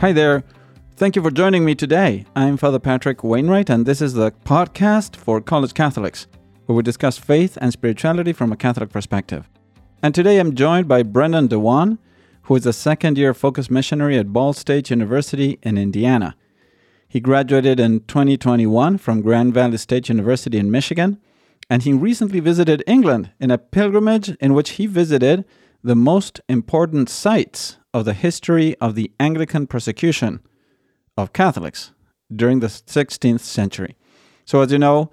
Hi 0.00 0.12
there. 0.12 0.44
Thank 0.94 1.16
you 1.16 1.22
for 1.22 1.32
joining 1.32 1.64
me 1.64 1.74
today. 1.74 2.24
I'm 2.36 2.56
Father 2.56 2.78
Patrick 2.78 3.24
Wainwright, 3.24 3.68
and 3.68 3.84
this 3.84 4.00
is 4.00 4.14
the 4.14 4.30
podcast 4.30 5.16
for 5.16 5.40
college 5.40 5.74
Catholics, 5.74 6.28
where 6.66 6.76
we 6.76 6.84
discuss 6.84 7.18
faith 7.18 7.58
and 7.60 7.72
spirituality 7.72 8.32
from 8.32 8.52
a 8.52 8.56
Catholic 8.56 8.90
perspective. 8.90 9.48
And 10.00 10.14
today 10.14 10.38
I'm 10.38 10.54
joined 10.54 10.86
by 10.86 11.02
Brendan 11.02 11.48
Dewan, 11.48 11.98
who 12.42 12.54
is 12.54 12.64
a 12.64 12.72
second 12.72 13.18
year 13.18 13.34
focus 13.34 13.72
missionary 13.72 14.16
at 14.16 14.32
Ball 14.32 14.52
State 14.52 14.88
University 14.88 15.58
in 15.64 15.76
Indiana. 15.76 16.36
He 17.08 17.18
graduated 17.18 17.80
in 17.80 17.98
2021 18.02 18.98
from 18.98 19.20
Grand 19.20 19.52
Valley 19.52 19.78
State 19.78 20.08
University 20.08 20.58
in 20.58 20.70
Michigan, 20.70 21.18
and 21.68 21.82
he 21.82 21.92
recently 21.92 22.38
visited 22.38 22.84
England 22.86 23.32
in 23.40 23.50
a 23.50 23.58
pilgrimage 23.58 24.28
in 24.40 24.54
which 24.54 24.70
he 24.78 24.86
visited 24.86 25.44
the 25.82 25.96
most 25.96 26.40
important 26.48 27.10
sites 27.10 27.77
of 27.94 28.04
the 28.04 28.14
history 28.14 28.76
of 28.80 28.94
the 28.94 29.10
Anglican 29.18 29.66
persecution 29.66 30.40
of 31.16 31.32
Catholics 31.32 31.92
during 32.34 32.60
the 32.60 32.66
16th 32.66 33.40
century. 33.40 33.96
So, 34.44 34.60
as 34.60 34.72
you 34.72 34.78
know, 34.78 35.10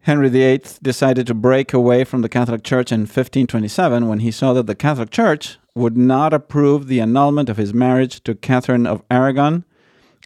Henry 0.00 0.28
VIII 0.30 0.62
decided 0.82 1.26
to 1.26 1.34
break 1.34 1.72
away 1.72 2.04
from 2.04 2.22
the 2.22 2.28
Catholic 2.28 2.64
Church 2.64 2.90
in 2.90 3.00
1527 3.00 4.08
when 4.08 4.20
he 4.20 4.30
saw 4.30 4.52
that 4.54 4.66
the 4.66 4.74
Catholic 4.74 5.10
Church 5.10 5.58
would 5.74 5.96
not 5.96 6.32
approve 6.32 6.86
the 6.86 7.00
annulment 7.00 7.48
of 7.48 7.58
his 7.58 7.74
marriage 7.74 8.22
to 8.24 8.34
Catherine 8.34 8.86
of 8.86 9.02
Aragon, 9.10 9.64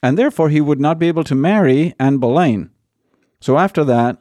and 0.02 0.16
therefore 0.16 0.48
he 0.48 0.60
would 0.60 0.80
not 0.80 0.98
be 0.98 1.08
able 1.08 1.24
to 1.24 1.34
marry 1.34 1.94
Anne 1.98 2.18
Boleyn. 2.18 2.70
So, 3.40 3.58
after 3.58 3.84
that, 3.84 4.18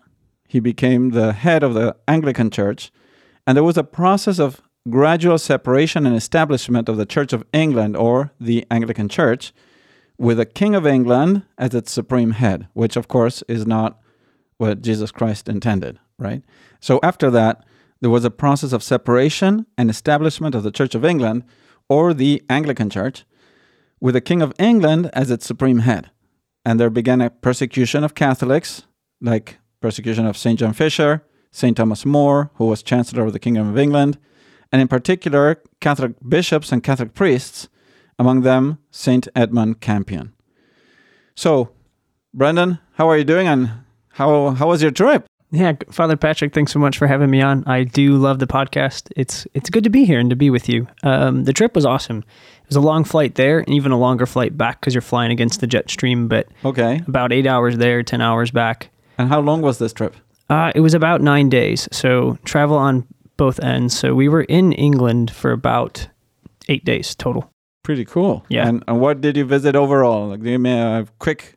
he 0.48 0.60
became 0.60 1.12
the 1.12 1.34
head 1.34 1.64
of 1.64 1.74
the 1.74 1.96
Anglican 2.08 2.50
Church, 2.50 2.92
and 3.46 3.56
there 3.56 3.64
was 3.64 3.78
a 3.78 3.84
process 3.84 4.40
of 4.40 4.62
gradual 4.90 5.38
separation 5.38 6.06
and 6.06 6.16
establishment 6.16 6.90
of 6.90 6.98
the 6.98 7.06
Church 7.06 7.34
of 7.34 7.46
England 7.54 7.96
or 7.96 8.32
the 8.40 8.66
Anglican 8.70 9.08
Church 9.10 9.54
with 10.18 10.40
a 10.40 10.46
king 10.46 10.76
of 10.76 10.86
England 10.86 11.44
as 11.58 11.74
its 11.74 11.92
supreme 11.92 12.32
head, 12.32 12.68
which 12.74 12.96
of 12.96 13.08
course 13.08 13.44
is 13.48 13.66
not 13.66 14.00
what 14.58 14.82
Jesus 14.82 15.12
Christ 15.12 15.48
intended, 15.48 16.00
right? 16.20 16.44
So 16.80 17.00
after 17.02 17.32
that, 17.32 17.66
there 18.02 18.10
was 18.10 18.26
a 18.26 18.32
process 18.32 18.74
of 18.74 18.84
separation 18.84 19.66
and 19.78 19.90
establishment 19.90 20.56
of 20.56 20.64
the 20.64 20.72
Church 20.72 20.94
of 20.94 21.06
England 21.06 21.44
or 21.90 22.14
the 22.14 22.44
Anglican 22.50 22.90
Church 22.90 23.26
with 24.02 24.14
the 24.14 24.22
king 24.22 24.42
of 24.42 24.54
England 24.60 25.10
as 25.14 25.32
its 25.32 25.46
supreme 25.46 25.80
head. 25.80 26.12
And 26.66 26.80
there 26.80 26.90
began 26.90 27.22
a 27.22 27.30
persecution 27.30 28.04
of 28.04 28.16
Catholics, 28.16 28.84
like 29.22 29.60
persecution 29.82 30.26
of 30.26 30.38
St. 30.38 30.60
John 30.60 30.74
Fisher, 30.74 31.26
St. 31.52 31.76
Thomas 31.78 32.06
More, 32.06 32.52
who 32.56 32.66
was 32.66 32.84
Chancellor 32.84 33.26
of 33.26 33.34
the 33.34 33.40
Kingdom 33.40 33.70
of 33.70 33.78
England, 33.78 34.18
and 34.74 34.82
in 34.82 34.88
particular, 34.88 35.62
Catholic 35.80 36.14
bishops 36.28 36.72
and 36.72 36.84
Catholic 36.84 37.14
priests 37.14 37.70
among 38.18 38.42
them 38.42 38.80
Saint 38.90 39.28
Edmund 39.36 39.80
Campion. 39.82 40.34
So, 41.36 41.70
Brendan, 42.34 42.80
how 42.96 43.08
are 43.08 43.18
you 43.18 43.24
doing 43.24 43.48
and 43.48 43.70
how 44.10 44.50
how 44.50 44.68
was 44.68 44.82
your 44.82 44.92
trip? 44.92 45.28
Yeah, 45.52 45.74
Father 45.92 46.18
Patrick, 46.18 46.52
thanks 46.52 46.72
so 46.72 46.80
much 46.80 46.98
for 46.98 47.06
having 47.06 47.30
me 47.30 47.40
on. 47.40 47.64
I 47.68 47.84
do 47.84 48.18
love 48.18 48.40
the 48.40 48.48
podcast. 48.48 49.12
It's 49.16 49.46
it's 49.54 49.70
good 49.70 49.84
to 49.84 49.92
be 49.92 50.06
here 50.06 50.20
and 50.20 50.32
to 50.32 50.36
be 50.36 50.50
with 50.50 50.68
you. 50.68 50.88
Um, 51.04 51.44
the 51.44 51.54
trip 51.54 51.76
was 51.76 51.86
awesome. 51.86 52.18
It 52.64 52.70
was 52.70 52.76
a 52.76 52.82
long 52.82 53.04
flight 53.04 53.36
there, 53.36 53.60
and 53.60 53.70
even 53.70 53.92
a 53.92 54.00
longer 54.00 54.26
flight 54.26 54.58
back 54.58 54.82
because 54.82 54.96
you're 54.96 55.04
flying 55.04 55.32
against 55.32 55.60
the 55.62 55.68
jet 55.68 55.92
stream. 55.92 56.28
But 56.28 56.48
okay, 56.66 57.04
about 57.08 57.32
eight 57.32 57.46
hours 57.46 57.78
there, 57.78 58.02
ten 58.02 58.22
hours 58.22 58.50
back. 58.50 58.90
And 59.20 59.30
how 59.30 59.40
long 59.42 59.62
was 59.62 59.78
this 59.78 59.94
trip? 59.94 60.16
Uh, 60.50 60.72
it 60.74 60.80
was 60.80 60.96
about 60.96 61.22
nine 61.22 61.50
days. 61.50 61.88
So 61.92 62.40
travel 62.44 62.76
on 62.76 63.06
both 63.38 63.60
ends. 63.60 63.98
So 63.98 64.14
we 64.14 64.30
were 64.30 64.44
in 64.44 64.74
England 64.74 65.32
for 65.32 65.52
about 65.52 66.08
eight 66.70 66.86
days 66.86 67.16
total. 67.16 67.50
Pretty 67.84 68.06
cool. 68.06 68.46
Yeah. 68.50 68.68
And, 68.68 68.84
and 68.88 69.02
what 69.02 69.22
did 69.22 69.36
you 69.36 69.46
visit 69.46 69.76
overall? 69.76 70.30
Like, 70.30 70.44
give 70.44 70.62
me 70.62 70.72
a 70.72 71.06
quick 71.20 71.56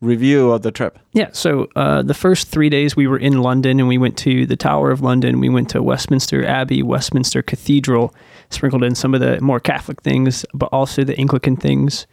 review 0.00 0.52
of 0.52 0.62
the 0.62 0.70
trip. 0.70 0.98
Yeah. 1.12 1.30
So 1.32 1.66
uh, 1.76 2.02
the 2.02 2.14
first 2.14 2.48
three 2.48 2.68
days 2.68 2.94
we 2.94 3.06
were 3.06 3.18
in 3.18 3.40
London 3.40 3.80
and 3.80 3.88
we 3.88 3.98
went 3.98 4.18
to 4.18 4.44
the 4.46 4.56
Tower 4.56 4.90
of 4.90 5.00
London. 5.00 5.40
We 5.40 5.48
went 5.48 5.70
to 5.70 5.82
Westminster 5.82 6.46
Abbey, 6.46 6.82
Westminster 6.82 7.42
Cathedral, 7.42 8.14
sprinkled 8.50 8.84
in 8.84 8.94
some 8.94 9.14
of 9.14 9.20
the 9.20 9.40
more 9.40 9.60
Catholic 9.60 10.02
things, 10.02 10.44
but 10.52 10.66
also 10.66 11.04
the 11.04 11.18
Anglican 11.18 11.56
things. 11.56 12.06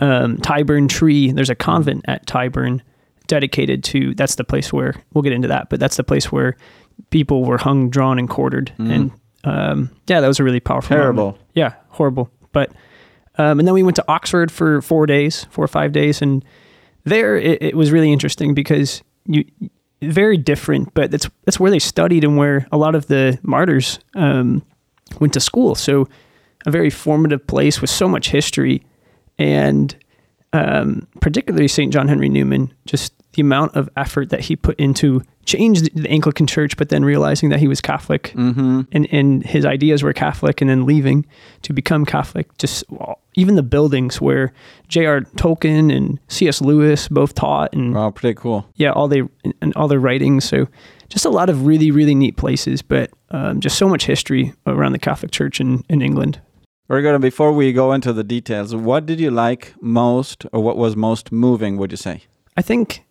Um, 0.00 0.36
Tyburn 0.38 0.88
Tree, 0.88 1.32
there's 1.32 1.50
a 1.50 1.54
convent 1.54 2.04
at 2.06 2.26
Tyburn 2.26 2.82
dedicated 3.26 3.84
to, 3.84 4.14
that's 4.14 4.34
the 4.34 4.44
place 4.44 4.72
where, 4.72 4.94
we'll 5.14 5.22
get 5.22 5.32
into 5.32 5.48
that, 5.48 5.70
but 5.70 5.80
that's 5.80 5.96
the 5.96 6.04
place 6.04 6.30
where 6.30 6.56
people 7.10 7.44
were 7.44 7.58
hung, 7.58 7.90
drawn, 7.90 8.18
and 8.18 8.28
quartered. 8.28 8.72
Mm. 8.78 8.90
And 8.92 9.10
um, 9.44 9.90
yeah, 10.06 10.20
that 10.20 10.28
was 10.28 10.40
a 10.40 10.44
really 10.44 10.60
powerful. 10.60 10.96
Terrible. 10.96 11.24
Moment. 11.24 11.44
Yeah, 11.54 11.74
horrible. 11.88 12.30
But 12.52 12.70
um, 13.38 13.58
and 13.58 13.66
then 13.66 13.74
we 13.74 13.82
went 13.82 13.96
to 13.96 14.04
Oxford 14.08 14.52
for 14.52 14.82
four 14.82 15.06
days, 15.06 15.46
four 15.50 15.64
or 15.64 15.68
five 15.68 15.92
days, 15.92 16.20
and 16.20 16.44
there 17.04 17.36
it, 17.36 17.62
it 17.62 17.76
was 17.76 17.90
really 17.90 18.12
interesting 18.12 18.54
because 18.54 19.02
you 19.26 19.44
very 20.02 20.36
different, 20.36 20.92
but 20.94 21.10
that's 21.10 21.28
that's 21.44 21.60
where 21.60 21.70
they 21.70 21.78
studied 21.78 22.24
and 22.24 22.36
where 22.36 22.66
a 22.72 22.76
lot 22.76 22.94
of 22.94 23.06
the 23.06 23.38
martyrs 23.42 23.98
um, 24.14 24.64
went 25.20 25.32
to 25.34 25.40
school. 25.40 25.74
So 25.74 26.08
a 26.66 26.70
very 26.70 26.90
formative 26.90 27.46
place 27.46 27.80
with 27.80 27.90
so 27.90 28.08
much 28.08 28.30
history, 28.30 28.82
and 29.38 29.94
um, 30.52 31.06
particularly 31.20 31.68
St. 31.68 31.92
John 31.92 32.08
Henry 32.08 32.28
Newman, 32.28 32.72
just 32.86 33.12
the 33.32 33.42
amount 33.42 33.76
of 33.76 33.88
effort 33.96 34.30
that 34.30 34.40
he 34.40 34.56
put 34.56 34.78
into 34.80 35.22
change 35.50 35.82
the 35.82 36.08
Anglican 36.08 36.46
Church, 36.46 36.76
but 36.76 36.90
then 36.90 37.04
realizing 37.04 37.48
that 37.50 37.58
he 37.58 37.66
was 37.66 37.80
Catholic 37.80 38.32
mm-hmm. 38.36 38.82
and, 38.92 39.08
and 39.10 39.44
his 39.44 39.64
ideas 39.64 40.02
were 40.02 40.12
Catholic, 40.12 40.60
and 40.60 40.70
then 40.70 40.86
leaving 40.86 41.26
to 41.62 41.72
become 41.72 42.04
Catholic. 42.04 42.46
Just 42.58 42.84
well, 42.90 43.18
even 43.34 43.56
the 43.56 43.62
buildings 43.62 44.20
where 44.20 44.52
J.R. 44.88 45.22
Tolkien 45.36 45.94
and 45.94 46.20
C.S. 46.28 46.60
Lewis 46.60 47.08
both 47.08 47.34
taught, 47.34 47.72
and 47.72 47.94
wow, 47.94 48.10
pretty 48.10 48.34
cool. 48.40 48.64
Yeah, 48.76 48.92
all 48.92 49.08
they 49.08 49.22
and 49.60 49.74
all 49.74 49.88
their 49.88 49.98
writings. 49.98 50.44
So 50.44 50.68
just 51.08 51.24
a 51.24 51.30
lot 51.30 51.50
of 51.50 51.66
really 51.66 51.90
really 51.90 52.14
neat 52.14 52.36
places, 52.36 52.80
but 52.82 53.10
um, 53.30 53.60
just 53.60 53.76
so 53.76 53.88
much 53.88 54.06
history 54.06 54.54
around 54.66 54.92
the 54.92 54.98
Catholic 54.98 55.32
Church 55.32 55.60
in, 55.60 55.84
in 55.88 56.02
England. 56.02 56.40
Good. 56.88 57.06
And 57.06 57.22
before 57.22 57.52
we 57.52 57.72
go 57.72 57.92
into 57.92 58.12
the 58.12 58.24
details, 58.24 58.74
what 58.74 59.06
did 59.06 59.20
you 59.20 59.30
like 59.30 59.74
most, 59.80 60.44
or 60.52 60.60
what 60.60 60.76
was 60.76 60.96
most 60.96 61.30
moving? 61.30 61.76
Would 61.76 61.92
you 61.92 61.96
say? 61.96 62.24
I 62.56 62.62
think 62.62 63.04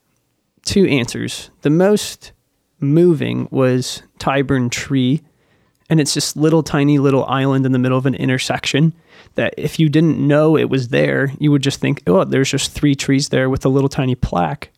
two 0.64 0.86
answers. 0.88 1.50
The 1.62 1.70
most 1.70 2.32
moving 2.80 3.48
was 3.52 4.04
Tyburn 4.20 4.72
Tree, 4.72 5.22
and 5.90 6.00
it's 6.00 6.14
this 6.14 6.36
little 6.36 6.64
tiny 6.64 7.00
little 7.00 7.26
island 7.26 7.66
in 7.66 7.72
the 7.72 7.80
middle 7.80 7.98
of 7.98 8.06
an 8.06 8.16
intersection 8.16 8.94
that 9.36 9.54
if 9.58 9.80
you 9.80 9.90
didn't 9.90 10.20
know 10.20 10.58
it 10.58 10.70
was 10.70 10.90
there, 10.90 11.32
you 11.40 11.52
would 11.52 11.64
just 11.64 11.80
think, 11.80 12.04
oh, 12.08 12.24
there's 12.24 12.50
just 12.50 12.72
three 12.72 12.96
trees 12.96 13.30
there 13.30 13.50
with 13.50 13.66
a 13.66 13.70
little 13.70 13.90
tiny 13.90 14.16
plaque. 14.16 14.72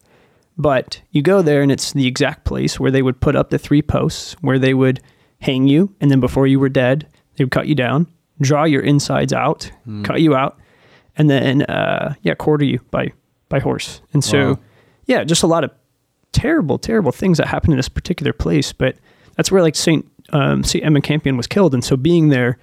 But 0.58 1.02
you 1.12 1.22
go 1.22 1.42
there 1.42 1.62
and 1.62 1.72
it's 1.72 1.94
the 1.94 2.08
exact 2.08 2.46
place 2.46 2.80
where 2.80 2.92
they 2.92 3.02
would 3.02 3.20
put 3.20 3.36
up 3.36 3.50
the 3.50 3.58
three 3.58 3.82
posts, 3.82 4.34
where 4.42 4.60
they 4.60 4.74
would 4.74 5.02
hang 5.40 5.68
you, 5.68 5.94
and 6.00 6.12
then 6.12 6.20
before 6.20 6.48
you 6.48 6.60
were 6.60 6.70
dead, 6.70 7.08
they 7.36 7.44
would 7.44 7.52
cut 7.52 7.68
you 7.68 7.76
down, 7.76 8.08
draw 8.40 8.64
your 8.64 8.82
insides 8.82 9.34
out, 9.34 9.72
mm. 9.88 10.04
cut 10.04 10.22
you 10.22 10.36
out, 10.36 10.60
and 11.18 11.30
then 11.30 11.64
uh, 11.64 12.14
yeah, 12.22 12.36
quarter 12.36 12.66
you 12.66 12.80
by 12.92 13.12
by 13.50 13.60
horse. 13.60 14.02
And 14.14 14.24
so 14.24 14.52
wow 14.52 14.60
yeah, 15.12 15.26
just 15.26 15.44
a 15.44 15.48
lot 15.48 15.66
of 15.66 15.72
terrible, 16.32 16.80
terrible 16.80 17.12
things 17.12 17.38
that 17.38 17.48
happened 17.48 17.74
in 17.74 17.78
this 17.78 17.90
particular 17.90 18.32
place. 18.32 18.72
But 18.72 18.96
that's 19.36 19.52
where 19.52 19.62
like 19.62 19.76
Saint 19.76 20.10
um, 20.30 20.64
Saint 20.64 20.86
Edmund 20.86 21.04
Campion 21.04 21.36
was 21.36 21.48
killed, 21.48 21.74
and 21.74 21.84
so 21.84 21.98
being 21.98 22.30
there 22.30 22.58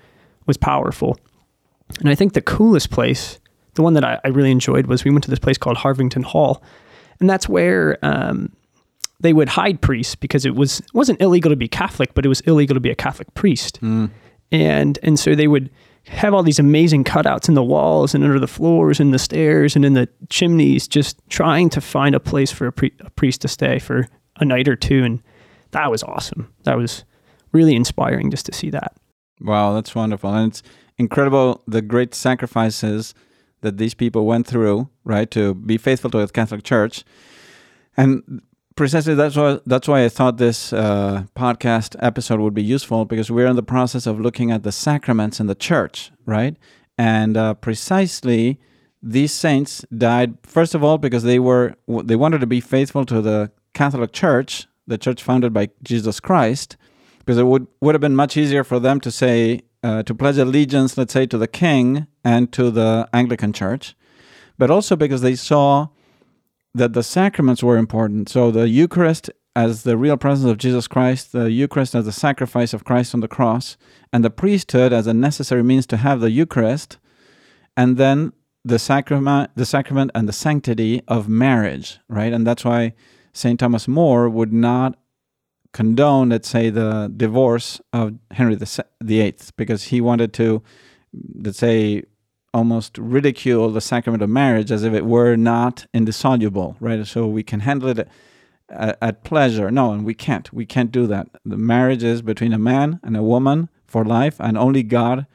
was 0.47 0.57
powerful. 0.57 1.19
And 2.01 2.09
I 2.09 2.15
think 2.15 2.33
the 2.33 2.41
coolest 2.41 2.91
place, 2.91 3.39
the 3.75 3.83
one 3.83 3.93
that 3.95 4.05
I, 4.05 4.19
I 4.25 4.29
really 4.29 4.51
enjoyed, 4.51 4.87
was 4.87 5.05
we 5.05 5.11
went 5.11 5.25
to 5.25 5.31
this 5.31 5.39
place 5.39 5.59
called 5.59 5.77
Harvington 5.77 6.23
Hall, 6.23 6.63
and 7.21 7.29
that's 7.29 7.51
where 7.51 7.99
um, 8.03 8.51
they 9.21 9.35
would 9.35 9.51
hide 9.51 9.83
priests 9.83 10.15
because 10.15 10.47
it 10.47 10.55
was 10.55 10.81
it 10.81 10.95
wasn't 10.95 11.21
illegal 11.21 11.51
to 11.51 11.57
be 11.57 11.69
Catholic, 11.69 12.15
but 12.15 12.25
it 12.25 12.29
was 12.31 12.41
illegal 12.41 12.73
to 12.75 12.81
be 12.81 12.91
a 12.91 12.97
Catholic 12.97 13.33
priest. 13.35 13.79
Mm. 13.83 14.11
And 14.51 14.99
and 15.03 15.21
so 15.21 15.35
they 15.35 15.49
would 15.49 15.69
have 16.09 16.35
all 16.35 16.43
these 16.43 16.59
amazing 16.59 17.05
cutouts 17.05 17.49
in 17.49 17.55
the 17.55 17.63
walls 17.63 18.15
and 18.15 18.25
under 18.25 18.39
the 18.39 18.47
floors 18.47 19.01
and 19.01 19.13
the 19.13 19.19
stairs 19.19 19.77
and 19.77 19.85
in 19.85 19.95
the 19.95 20.09
chimneys, 20.29 20.89
just 20.89 21.21
trying 21.29 21.71
to 21.71 21.81
find 21.81 22.15
a 22.15 22.21
place 22.21 22.51
for 22.51 22.69
a, 22.69 22.91
a 23.01 23.11
priest 23.11 23.43
to 23.43 23.49
stay 23.49 23.79
for 23.79 24.09
a 24.37 24.45
night 24.45 24.69
or 24.69 24.77
two. 24.77 25.05
And 25.05 25.23
that 25.73 25.91
was 25.91 26.03
awesome. 26.03 26.53
That 26.65 26.77
was 26.77 27.05
really 27.53 27.75
inspiring 27.75 28.31
just 28.31 28.47
to 28.47 28.53
see 28.53 28.71
that. 28.71 28.95
Wow, 29.41 29.75
that's 29.75 29.95
wonderful. 29.95 30.33
And 30.35 30.51
it's 30.51 30.63
incredible 30.97 31.63
the 31.67 31.83
great 31.83 32.15
sacrifices 32.15 33.15
that 33.61 33.79
these 33.79 33.95
people 33.95 34.27
went 34.27 34.47
through, 34.47 34.89
right, 35.05 35.31
to 35.33 35.55
be 35.55 35.77
faithful 35.79 36.11
to 36.11 36.19
the 36.19 36.29
Catholic 36.29 36.63
Church. 36.63 37.05
And 37.97 38.43
precisely 38.79 39.13
that's 39.17 39.35
why 39.35 39.59
that's 39.67 39.89
why 39.89 40.05
I 40.05 40.09
thought 40.09 40.37
this 40.37 40.73
uh, 40.73 41.25
podcast 41.35 41.97
episode 41.99 42.39
would 42.39 42.55
be 42.55 42.63
useful 42.63 43.05
because 43.05 43.29
we're 43.29 43.49
in 43.49 43.57
the 43.57 43.71
process 43.77 44.07
of 44.07 44.21
looking 44.21 44.53
at 44.53 44.63
the 44.63 44.71
sacraments 44.71 45.41
in 45.41 45.49
the 45.49 45.57
church, 45.57 46.13
right? 46.27 46.57
And 46.97 47.37
uh, 47.37 47.55
precisely 47.55 48.61
these 49.03 49.33
saints 49.33 49.85
died 49.97 50.39
first 50.45 50.77
of 50.77 50.85
all 50.85 50.97
because 50.97 51.25
they 51.25 51.41
were 51.41 51.75
they 51.89 52.15
wanted 52.15 52.41
to 52.41 52.47
be 52.47 52.61
faithful 52.61 53.05
to 53.07 53.21
the 53.21 53.51
Catholic 53.75 54.13
Church, 54.13 54.69
the 54.87 54.97
church 54.97 55.25
founded 55.25 55.53
by 55.53 55.71
Jesus 55.83 56.21
Christ, 56.21 56.77
because 57.19 57.37
it 57.37 57.47
would 57.47 57.67
would 57.81 57.97
have 57.97 58.01
been 58.01 58.17
much 58.17 58.37
easier 58.37 58.63
for 58.63 58.79
them 58.79 59.01
to 59.01 59.11
say 59.11 59.63
uh, 59.83 60.05
to 60.05 60.15
pledge 60.15 60.39
allegiance, 60.39 60.97
let's 60.97 61.13
say, 61.13 61.27
to 61.27 61.37
the 61.37 61.49
King 61.49 62.07
and 62.25 62.53
to 62.53 62.71
the 62.71 63.09
Anglican 63.13 63.53
Church. 63.53 63.97
but 64.57 64.71
also 64.71 64.97
because 64.97 65.23
they 65.23 65.37
saw 65.37 65.89
that 66.75 66.93
the 66.93 67.03
sacraments 67.03 67.63
were 67.63 67.77
important. 67.77 68.29
So 68.29 68.51
the 68.51 68.69
Eucharist 68.69 69.31
as 69.57 69.83
the 69.83 69.97
real 69.97 70.17
presence 70.17 70.49
of 70.49 70.57
Jesus 70.57 70.87
Christ, 70.87 71.33
the 71.33 71.51
Eucharist 71.51 71.95
as 71.97 72.05
the 72.05 72.13
sacrifice 72.13 72.73
of 72.73 72.85
Christ 72.85 73.13
on 73.13 73.21
the 73.21 73.27
cross, 73.27 73.77
and 74.13 74.25
the 74.25 74.31
priesthood 74.31 74.93
as 74.93 75.09
a 75.09 75.13
necessary 75.15 75.65
means 75.65 75.85
to 75.89 75.97
have 75.97 76.21
the 76.21 76.31
Eucharist, 76.31 76.99
and 77.77 77.97
then 77.97 78.33
the 78.65 78.79
sacrament, 78.79 79.51
the 79.57 79.67
sacrament 79.67 80.13
and 80.15 80.29
the 80.29 80.33
sanctity 80.33 81.03
of 81.09 81.29
marriage, 81.29 81.99
right? 82.09 82.33
And 82.33 82.47
that's 82.47 82.65
why 82.65 82.95
St. 83.33 83.59
Thomas 83.59 83.89
More 83.89 84.29
would 84.29 84.53
not 84.53 84.97
condone, 85.73 86.29
let's 86.29 86.49
say, 86.49 86.71
the 86.71 87.13
divorce 87.17 87.81
of 87.93 88.15
Henry 88.31 88.57
VIII, 88.57 89.35
because 89.57 89.85
he 89.85 90.01
wanted 90.01 90.33
to, 90.35 90.63
let's 91.35 91.59
say, 91.59 92.05
almost 92.55 92.97
ridicule 92.99 93.71
the 93.71 93.81
sacrament 93.81 94.23
of 94.23 94.31
marriage 94.31 94.71
as 94.71 94.83
if 94.85 94.93
it 94.93 95.05
were 95.05 95.37
not 95.37 95.87
indissoluble, 95.93 96.77
right? 96.81 97.07
So 97.07 97.27
we 97.27 97.43
can 97.43 97.61
handle 97.61 97.89
it 97.89 98.09
at, 98.69 98.99
at 99.01 99.25
pleasure. 99.25 99.71
No, 99.71 99.93
and 99.93 100.05
we 100.05 100.15
can't. 100.15 100.53
We 100.53 100.67
can't 100.67 100.93
do 100.93 101.07
that. 101.07 101.29
The 101.45 101.57
marriage 101.57 102.03
is 102.03 102.23
between 102.23 102.53
a 102.53 102.59
man 102.59 103.01
and 103.03 103.17
a 103.17 103.23
woman 103.23 103.69
for 103.87 104.05
life, 104.05 104.37
and 104.39 104.59
only 104.59 104.83
God, 104.83 105.27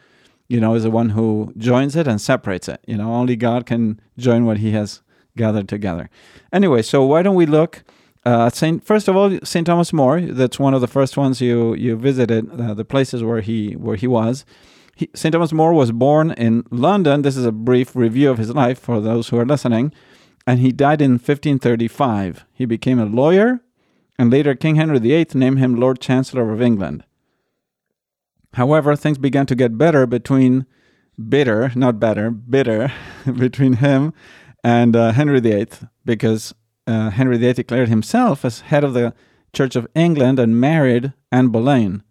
you 0.48 0.60
know, 0.60 0.76
is 0.76 0.84
the 0.84 0.92
one 0.92 1.10
who 1.10 1.54
joins 1.58 1.96
it 1.96 2.08
and 2.08 2.22
separates 2.22 2.68
it. 2.68 2.82
You 2.88 2.98
know, 2.98 3.14
only 3.14 3.36
God 3.36 3.66
can 3.66 4.00
join 4.18 4.46
what 4.46 4.58
He 4.58 4.72
has 4.72 5.02
gathered 5.36 5.68
together. 5.68 6.10
Anyway, 6.52 6.82
so 6.82 7.04
why 7.06 7.24
don't 7.24 7.36
we 7.36 7.46
look? 7.46 7.84
Uh, 8.26 8.50
Saint, 8.50 8.86
first 8.86 9.08
of 9.08 9.16
all, 9.16 9.38
Saint 9.44 9.68
Thomas 9.68 9.92
More. 9.92 10.22
That's 10.22 10.60
one 10.60 10.74
of 10.74 10.82
the 10.82 10.88
first 10.88 11.18
ones 11.18 11.42
you 11.42 11.74
you 11.74 11.96
visited. 11.96 12.50
Uh, 12.50 12.74
the 12.74 12.86
places 12.86 13.24
where 13.24 13.42
he 13.42 13.74
where 13.74 13.96
he 13.96 14.08
was. 14.08 14.46
St. 15.16 15.34
Thomas 15.34 15.52
More 15.52 15.74
was 15.74 15.92
born 15.92 16.32
in 16.32 16.64
London. 16.70 17.24
This 17.24 17.36
is 17.36 17.46
a 17.46 17.52
brief 17.52 17.96
review 17.96 18.30
of 18.30 18.38
his 18.38 18.54
life 18.54 18.80
for 18.80 19.02
those 19.02 19.30
who 19.30 19.40
are 19.40 19.46
listening 19.46 19.92
and 20.46 20.60
he 20.60 20.72
died 20.72 21.02
in 21.02 21.14
1535. 21.14 22.46
He 22.54 22.66
became 22.66 23.00
a 23.00 23.06
lawyer, 23.06 23.62
and 24.20 24.32
later 24.32 24.56
King 24.56 24.76
Henry 24.76 25.00
VIII 25.00 25.28
named 25.34 25.60
him 25.60 25.76
Lord 25.76 26.00
Chancellor 26.00 26.52
of 26.52 26.62
England. 26.62 27.04
However, 28.54 28.96
things 28.96 29.18
began 29.18 29.46
to 29.48 29.56
get 29.56 29.78
better 29.78 30.06
between 30.06 30.66
bitter, 31.30 31.72
not 31.76 32.00
better, 32.00 32.30
bitter 32.30 32.92
between 33.38 33.74
him 33.74 34.14
and 34.64 34.96
uh, 34.96 35.12
Henry 35.12 35.40
VIII 35.40 35.68
because 36.06 36.54
uh, 36.86 37.10
Henry 37.10 37.38
VIII 37.38 37.54
declared 37.54 37.90
himself 37.90 38.46
as 38.46 38.62
head 38.62 38.84
of 38.84 38.94
the 38.94 39.14
Church 39.54 39.76
of 39.76 39.88
England 39.96 40.40
and 40.40 40.60
married 40.60 41.14
Anne 41.32 41.50
Boleyn. 41.50 42.04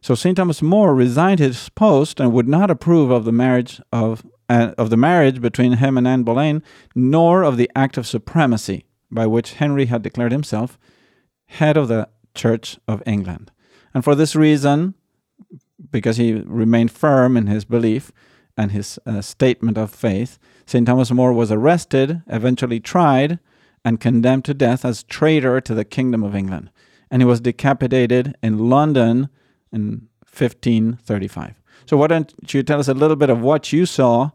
So 0.00 0.14
St. 0.14 0.36
Thomas 0.36 0.62
More 0.62 0.94
resigned 0.94 1.40
his 1.40 1.68
post 1.70 2.20
and 2.20 2.32
would 2.32 2.48
not 2.48 2.70
approve 2.70 3.10
of 3.10 3.24
the 3.24 3.32
marriage 3.32 3.80
of 3.92 4.24
uh, 4.48 4.74
of 4.76 4.90
the 4.90 4.96
marriage 4.96 5.40
between 5.40 5.74
him 5.74 5.96
and 5.96 6.08
Anne 6.08 6.24
Boleyn, 6.24 6.62
nor 6.94 7.44
of 7.44 7.56
the 7.56 7.70
act 7.76 7.96
of 7.96 8.06
supremacy 8.06 8.84
by 9.10 9.26
which 9.26 9.54
Henry 9.54 9.86
had 9.86 10.02
declared 10.02 10.32
himself 10.32 10.76
head 11.46 11.76
of 11.76 11.88
the 11.88 12.08
Church 12.34 12.78
of 12.88 13.02
England. 13.06 13.52
And 13.94 14.04
for 14.04 14.14
this 14.14 14.36
reason, 14.36 14.94
because 15.90 16.16
he 16.16 16.32
remained 16.32 16.90
firm 16.90 17.36
in 17.36 17.46
his 17.46 17.64
belief 17.64 18.12
and 18.56 18.72
his 18.72 18.98
uh, 19.06 19.20
statement 19.20 19.78
of 19.78 19.90
faith, 19.90 20.38
St. 20.66 20.86
Thomas 20.86 21.10
More 21.10 21.32
was 21.32 21.50
arrested, 21.50 22.22
eventually 22.26 22.80
tried, 22.80 23.38
and 23.84 24.00
condemned 24.00 24.44
to 24.44 24.54
death 24.54 24.84
as 24.84 25.02
traitor 25.04 25.60
to 25.60 25.74
the 25.74 25.84
Kingdom 25.84 26.22
of 26.22 26.34
England. 26.34 26.70
And 27.10 27.22
he 27.22 27.26
was 27.26 27.40
decapitated 27.40 28.36
in 28.42 28.68
London 28.70 29.28
in 29.72 30.08
1535. 30.32 31.54
So, 31.86 31.96
why 31.96 32.06
don't 32.06 32.32
you 32.48 32.62
tell 32.62 32.80
us 32.80 32.88
a 32.88 32.94
little 32.94 33.16
bit 33.16 33.30
of 33.30 33.40
what 33.40 33.72
you 33.72 33.86
saw 33.86 34.30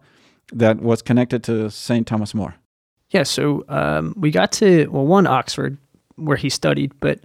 that 0.52 0.82
was 0.82 1.02
connected 1.02 1.44
to 1.46 1.70
St. 1.70 2.06
Thomas 2.06 2.34
More? 2.34 2.56
Yeah, 3.10 3.24
so 3.24 3.64
um, 3.70 4.14
we 4.18 4.32
got 4.32 4.52
to, 4.54 4.88
well, 4.88 5.06
one, 5.06 5.28
Oxford, 5.28 5.78
where 6.16 6.38
he 6.38 6.50
studied, 6.50 6.92
but 7.00 7.20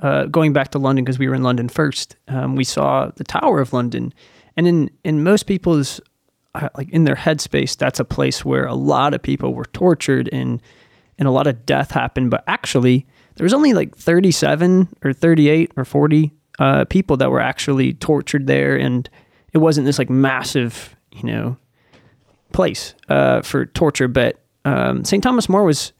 uh, 0.00 0.24
going 0.26 0.52
back 0.52 0.70
to 0.70 0.78
London, 0.78 1.04
because 1.04 1.18
we 1.18 1.28
were 1.28 1.34
in 1.34 1.42
London 1.42 1.68
first, 1.68 2.16
um, 2.28 2.54
we 2.54 2.64
saw 2.64 3.10
the 3.16 3.24
Tower 3.24 3.60
of 3.60 3.72
London. 3.72 4.12
And 4.56 4.66
in, 4.66 4.90
in 5.04 5.22
most 5.22 5.44
people's, 5.44 6.00
uh, 6.54 6.68
like 6.76 6.90
in 6.90 7.04
their 7.04 7.16
headspace, 7.16 7.76
that's 7.76 8.00
a 8.00 8.04
place 8.04 8.44
where 8.44 8.66
a 8.66 8.74
lot 8.74 9.14
of 9.14 9.22
people 9.22 9.54
were 9.54 9.64
tortured 9.66 10.28
and, 10.32 10.62
and 11.18 11.26
a 11.26 11.30
lot 11.30 11.46
of 11.46 11.66
death 11.66 11.90
happened. 11.90 12.30
But 12.30 12.44
actually, 12.46 13.06
there 13.36 13.44
was 13.44 13.54
only 13.54 13.72
like 13.72 13.96
37 13.96 14.88
or 15.02 15.12
38 15.12 15.72
or 15.76 15.84
40 15.84 16.32
uh, 16.58 16.84
people 16.86 17.16
that 17.18 17.30
were 17.30 17.40
actually 17.40 17.94
tortured 17.94 18.46
there 18.46 18.76
and 18.76 19.08
it 19.52 19.58
wasn't 19.58 19.86
this 19.86 19.98
like 19.98 20.10
massive, 20.10 20.94
you 21.12 21.22
know, 21.22 21.56
place 22.52 22.94
uh, 23.08 23.42
for 23.42 23.66
torture. 23.66 24.08
But 24.08 24.38
um, 24.64 25.04
St. 25.04 25.22
Thomas 25.22 25.48
More 25.48 25.64
was 25.64 25.92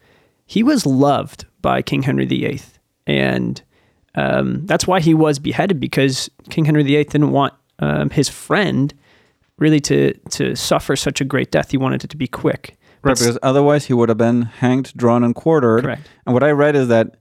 he 0.44 0.62
was 0.62 0.86
loved 0.86 1.46
by 1.62 1.82
King 1.82 2.02
Henry 2.02 2.26
VIII, 2.26 2.60
and 3.06 3.62
um, 4.14 4.66
that's 4.66 4.86
why 4.86 5.00
he 5.00 5.14
was 5.14 5.38
beheaded 5.38 5.80
because 5.80 6.30
King 6.50 6.64
Henry 6.64 6.82
VIII 6.82 7.04
didn't 7.04 7.30
want 7.30 7.54
um, 7.78 8.10
his 8.10 8.28
friend 8.28 8.92
really 9.58 9.80
to 9.80 10.12
to 10.30 10.54
suffer 10.54 10.96
such 10.96 11.20
a 11.20 11.24
great 11.24 11.50
death. 11.50 11.70
He 11.70 11.78
wanted 11.78 12.04
it 12.04 12.10
to 12.10 12.16
be 12.16 12.26
quick. 12.26 12.76
Right, 13.02 13.16
because 13.16 13.38
otherwise 13.42 13.86
he 13.86 13.94
would 13.94 14.08
have 14.08 14.18
been 14.18 14.42
hanged, 14.42 14.92
drawn, 14.96 15.22
and 15.22 15.34
quartered. 15.34 15.84
Correct. 15.84 16.08
And 16.26 16.34
what 16.34 16.42
I 16.42 16.50
read 16.50 16.74
is 16.74 16.88
that 16.88 17.16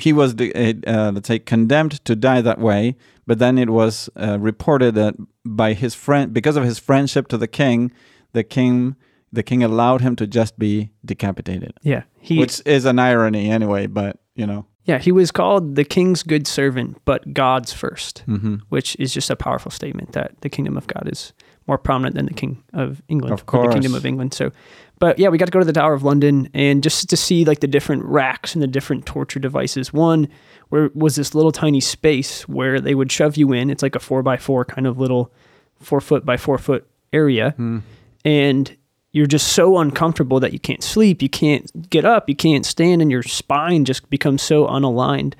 he 0.00 0.12
was, 0.12 0.34
uh, 0.34 1.12
let's 1.14 1.28
say, 1.28 1.38
condemned 1.38 2.04
to 2.04 2.16
die 2.16 2.40
that 2.40 2.58
way, 2.58 2.96
but 3.26 3.38
then 3.38 3.58
it 3.58 3.70
was 3.70 4.08
uh, 4.16 4.38
reported 4.38 4.94
that 4.94 5.14
by 5.44 5.72
his 5.72 5.94
friend, 5.94 6.32
because 6.32 6.56
of 6.56 6.64
his 6.64 6.78
friendship 6.78 7.28
to 7.28 7.38
the 7.38 7.48
king, 7.48 7.92
the 8.32 8.44
king, 8.44 8.96
the 9.32 9.42
king 9.42 9.62
allowed 9.62 10.00
him 10.00 10.16
to 10.16 10.26
just 10.26 10.58
be 10.58 10.90
decapitated. 11.04 11.74
Yeah, 11.82 12.04
he, 12.18 12.38
which 12.38 12.62
is 12.64 12.84
an 12.84 12.98
irony 12.98 13.50
anyway. 13.50 13.86
But 13.86 14.18
you 14.34 14.46
know, 14.46 14.66
yeah, 14.84 14.98
he 14.98 15.12
was 15.12 15.30
called 15.32 15.74
the 15.74 15.84
king's 15.84 16.22
good 16.22 16.46
servant, 16.46 16.98
but 17.04 17.34
God's 17.34 17.74
1st 17.74 18.24
mm-hmm. 18.24 18.54
which 18.68 18.96
is 18.98 19.12
just 19.12 19.30
a 19.30 19.36
powerful 19.36 19.70
statement 19.70 20.12
that 20.12 20.40
the 20.40 20.48
kingdom 20.48 20.76
of 20.76 20.86
God 20.86 21.08
is 21.10 21.32
more 21.66 21.78
prominent 21.78 22.14
than 22.14 22.26
the 22.26 22.34
king 22.34 22.62
of 22.72 23.02
England, 23.08 23.32
of 23.32 23.46
course. 23.46 23.68
the 23.68 23.72
kingdom 23.72 23.94
of 23.94 24.06
England. 24.06 24.34
So 24.34 24.52
but 24.98 25.18
yeah, 25.18 25.28
we 25.28 25.38
got 25.38 25.44
to 25.46 25.50
go 25.50 25.58
to 25.58 25.64
the 25.64 25.72
Tower 25.72 25.92
of 25.92 26.02
London 26.02 26.48
and 26.54 26.82
just 26.82 27.08
to 27.10 27.16
see 27.16 27.44
like 27.44 27.60
the 27.60 27.66
different 27.66 28.04
racks 28.04 28.54
and 28.54 28.62
the 28.62 28.66
different 28.66 29.04
torture 29.04 29.38
devices. 29.38 29.92
One 29.92 30.28
where 30.68 30.90
was 30.94 31.16
this 31.16 31.34
little 31.34 31.52
tiny 31.52 31.80
space 31.80 32.48
where 32.48 32.80
they 32.80 32.94
would 32.94 33.12
shove 33.12 33.36
you 33.36 33.52
in. 33.52 33.70
It's 33.70 33.82
like 33.82 33.94
a 33.94 34.00
four 34.00 34.22
by 34.22 34.36
four 34.36 34.64
kind 34.64 34.86
of 34.86 34.98
little 34.98 35.32
four 35.80 36.00
foot 36.00 36.24
by 36.24 36.36
four 36.36 36.58
foot 36.58 36.86
area, 37.12 37.54
mm. 37.58 37.82
and 38.24 38.76
you're 39.12 39.26
just 39.26 39.52
so 39.52 39.78
uncomfortable 39.78 40.40
that 40.40 40.52
you 40.52 40.58
can't 40.58 40.82
sleep, 40.82 41.22
you 41.22 41.28
can't 41.28 41.88
get 41.88 42.04
up, 42.04 42.28
you 42.28 42.36
can't 42.36 42.66
stand, 42.66 43.00
and 43.00 43.10
your 43.10 43.22
spine 43.22 43.84
just 43.84 44.08
becomes 44.10 44.42
so 44.42 44.66
unaligned. 44.66 45.34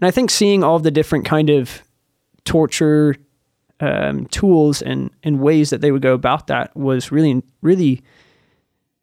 And 0.00 0.06
I 0.06 0.10
think 0.10 0.30
seeing 0.30 0.64
all 0.64 0.78
the 0.78 0.90
different 0.90 1.24
kind 1.24 1.48
of 1.48 1.82
torture 2.44 3.16
um, 3.80 4.26
tools 4.26 4.82
and 4.82 5.10
and 5.22 5.40
ways 5.40 5.70
that 5.70 5.80
they 5.80 5.92
would 5.92 6.02
go 6.02 6.14
about 6.14 6.46
that 6.46 6.76
was 6.76 7.12
really 7.12 7.42
really 7.62 8.02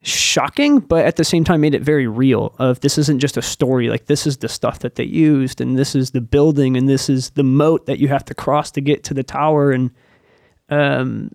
shocking, 0.04 0.80
but 0.80 1.06
at 1.06 1.16
the 1.16 1.24
same 1.24 1.44
time 1.44 1.62
made 1.62 1.74
it 1.74 1.82
very 1.82 2.08
real. 2.08 2.54
Of 2.60 2.82
this 2.82 2.98
isn't 2.98 3.20
just 3.20 3.38
a 3.38 3.42
story. 3.42 3.90
Like 3.90 4.06
this 4.06 4.28
is 4.28 4.38
the 4.38 4.50
stuff 4.50 4.80
that 4.80 4.96
they 4.96 5.06
used, 5.06 5.62
and 5.62 5.78
this 5.78 5.96
is 5.96 6.12
the 6.12 6.22
building, 6.22 6.78
and 6.78 6.88
this 6.88 7.10
is 7.10 7.32
the 7.32 7.44
moat 7.44 7.86
that 7.86 8.00
you 8.00 8.10
have 8.10 8.26
to 8.26 8.36
cross 8.36 8.70
to 8.72 8.82
get 8.82 9.04
to 9.06 9.14
the 9.14 9.24
tower. 9.24 9.72
And 9.72 9.92
um, 10.70 11.32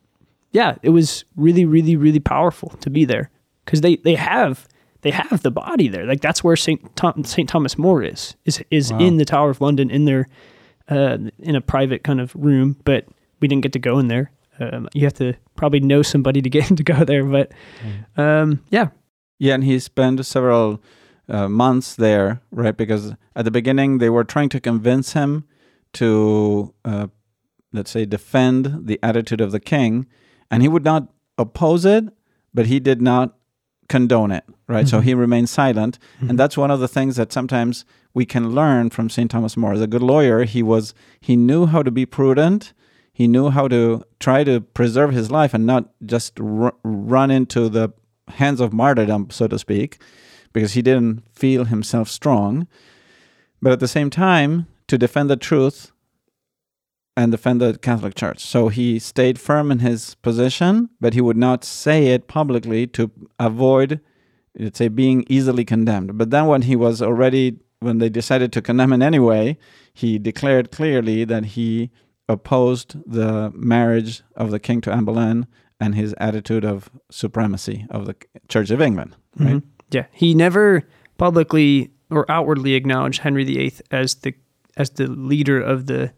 yeah, 0.53 0.77
it 0.83 0.91
was 0.91 1.25
really, 1.37 1.65
really, 1.65 1.97
really 1.97 2.21
powerful 2.21 2.71
to 2.81 2.91
be 2.91 3.05
there 3.05 3.31
because 3.65 3.81
they 3.81 3.97
they 3.97 4.15
have 4.15 4.69
they 5.01 5.11
have 5.11 5.43
the 5.43 5.51
body 5.51 5.89
there. 5.89 6.05
Like 6.05 6.21
that's 6.21 6.45
where 6.45 6.57
Saint 6.57 6.95
Tom, 6.95 7.25
Saint 7.25 7.49
Thomas 7.49 7.79
More 7.79 8.03
is 8.03 8.37
is 8.45 8.63
is 8.71 8.93
wow. 8.93 9.01
in 9.01 9.17
the 9.17 9.25
Tower 9.25 9.51
of 9.51 9.61
London 9.61 9.91
in 9.91 10.05
their 10.05 10.29
uh, 10.89 11.19
in 11.39 11.57
a 11.57 11.61
private 11.61 12.05
kind 12.05 12.21
of 12.21 12.35
room, 12.35 12.77
but 12.85 13.07
we 13.41 13.49
didn't 13.49 13.63
get 13.63 13.73
to 13.73 13.79
go 13.79 13.99
in 13.99 14.09
there. 14.09 14.31
Um, 14.61 14.89
you 14.93 15.05
have 15.05 15.15
to 15.15 15.35
probably 15.55 15.81
know 15.81 16.03
somebody 16.03 16.43
to 16.43 16.51
get 16.51 16.65
him 16.71 16.77
to 16.77 16.83
go 16.83 17.05
there, 17.05 17.25
but 17.25 17.53
um, 18.17 18.63
yeah. 18.71 18.89
Yeah, 19.39 19.55
and 19.55 19.65
he 19.65 19.79
spent 19.79 20.25
several 20.27 20.83
uh, 21.29 21.49
months 21.49 21.95
there, 21.95 22.41
right? 22.51 22.77
Because 22.77 23.15
at 23.37 23.45
the 23.45 23.51
beginning 23.51 23.99
they 23.99 24.11
were 24.11 24.25
trying 24.25 24.49
to 24.51 24.61
convince 24.61 25.13
him 25.13 25.45
to, 25.95 26.75
uh, 26.85 27.07
let's 27.73 27.91
say, 27.91 28.05
defend 28.05 28.87
the 28.87 28.99
attitude 29.03 29.41
of 29.41 29.53
the 29.53 29.61
king, 29.61 30.07
and 30.51 30.63
he 30.63 30.69
would 30.69 30.85
not 30.85 31.09
oppose 31.37 31.85
it, 31.85 32.05
but 32.53 32.67
he 32.67 32.81
did 32.81 33.01
not 33.01 33.37
condone 33.89 34.31
it, 34.31 34.45
right? 34.67 34.87
Mm-hmm. 34.87 34.97
So 34.97 35.01
he 35.01 35.15
remained 35.15 35.49
silent, 35.49 35.99
mm-hmm. 36.17 36.31
and 36.31 36.39
that's 36.39 36.57
one 36.57 36.71
of 36.71 36.81
the 36.81 36.89
things 36.89 37.17
that 37.17 37.33
sometimes 37.33 37.85
we 38.13 38.27
can 38.27 38.51
learn 38.51 38.91
from 38.91 39.09
St. 39.09 39.31
Thomas 39.31 39.57
More. 39.57 39.73
As 39.73 39.81
a 39.81 39.87
good 39.87 40.03
lawyer, 40.03 40.45
he 40.45 40.63
was 40.63 40.95
he 41.21 41.37
knew 41.37 41.67
how 41.67 41.83
to 41.83 41.91
be 41.91 42.05
prudent 42.05 42.73
he 43.19 43.27
knew 43.27 43.51
how 43.51 43.67
to 43.67 44.05
try 44.21 44.45
to 44.45 44.61
preserve 44.61 45.11
his 45.11 45.29
life 45.29 45.53
and 45.53 45.67
not 45.67 45.91
just 46.07 46.39
r- 46.39 46.73
run 46.85 47.33
into 47.33 47.69
the 47.69 47.93
hands 48.29 48.61
of 48.61 48.73
martyrdom, 48.73 49.29
so 49.31 49.49
to 49.49 49.59
speak, 49.59 50.01
because 50.53 50.75
he 50.75 50.83
didn't 50.83 51.25
feel 51.33 51.65
himself 51.65 52.09
strong. 52.09 52.69
But 53.61 53.73
at 53.73 53.81
the 53.81 53.89
same 53.89 54.09
time, 54.09 54.69
to 54.87 54.97
defend 54.97 55.29
the 55.29 55.37
truth 55.37 55.91
and 57.17 57.33
defend 57.33 57.61
the 57.61 57.77
Catholic 57.79 58.15
Church. 58.15 58.39
So 58.39 58.69
he 58.69 59.01
stayed 59.01 59.41
firm 59.41 59.73
in 59.73 59.81
his 59.81 60.15
position, 60.23 60.89
but 61.01 61.15
he 61.15 61.21
would 61.21 61.37
not 61.37 61.65
say 61.65 62.07
it 62.15 62.29
publicly 62.29 62.87
to 62.87 63.11
avoid, 63.41 64.01
let's 64.57 64.79
say, 64.79 64.87
being 64.87 65.25
easily 65.29 65.65
condemned. 65.65 66.17
But 66.17 66.31
then 66.31 66.47
when 66.47 66.63
he 66.63 66.77
was 66.77 67.03
already, 67.03 67.59
when 67.81 67.99
they 67.99 68.11
decided 68.11 68.53
to 68.53 68.63
condemn 68.63 68.93
him 68.93 69.03
anyway, 69.03 69.59
he 69.93 70.21
declared 70.21 70.71
clearly 70.71 71.25
that 71.25 71.47
he 71.57 71.91
opposed 72.29 72.97
the 73.11 73.51
marriage 73.55 74.23
of 74.37 74.51
the 74.51 74.59
king 74.59 74.81
to 74.83 74.93
Anne 74.93 75.05
Boleyn 75.05 75.47
and 75.81 75.95
his 75.95 76.15
attitude 76.19 76.65
of 76.65 76.91
supremacy 77.11 77.87
of 77.91 78.07
the 78.07 78.15
Church 78.49 78.71
of 78.71 78.81
England. 78.81 79.17
Right? 79.39 79.57
Mhm. 79.57 79.63
Yeah, 79.91 80.07
he 80.13 80.35
never 80.35 80.87
publicly 81.17 81.91
or 82.11 82.31
outwardly 82.31 82.75
acknowledged 82.75 83.21
Henry 83.21 83.45
VIII 83.45 83.73
as 83.91 84.17
the 84.17 84.35
as 84.77 84.91
the 84.91 85.07
leader 85.09 85.61
of 85.61 85.87
the 85.87 86.13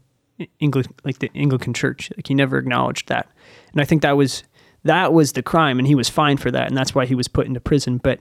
English 0.59 0.87
like 1.05 1.19
the 1.19 1.31
Anglican 1.35 1.73
Church. 1.73 2.11
Like 2.17 2.27
he 2.27 2.33
never 2.33 2.57
acknowledged 2.57 3.07
that, 3.09 3.29
and 3.71 3.81
I 3.81 3.85
think 3.85 4.01
that 4.01 4.17
was 4.17 4.43
that 4.83 5.13
was 5.13 5.33
the 5.33 5.43
crime, 5.43 5.77
and 5.79 5.87
he 5.87 5.95
was 5.95 6.09
fined 6.09 6.39
for 6.41 6.49
that, 6.51 6.67
and 6.67 6.75
that's 6.75 6.95
why 6.95 7.05
he 7.05 7.15
was 7.15 7.27
put 7.27 7.45
into 7.47 7.59
prison. 7.59 7.97
But 7.97 8.19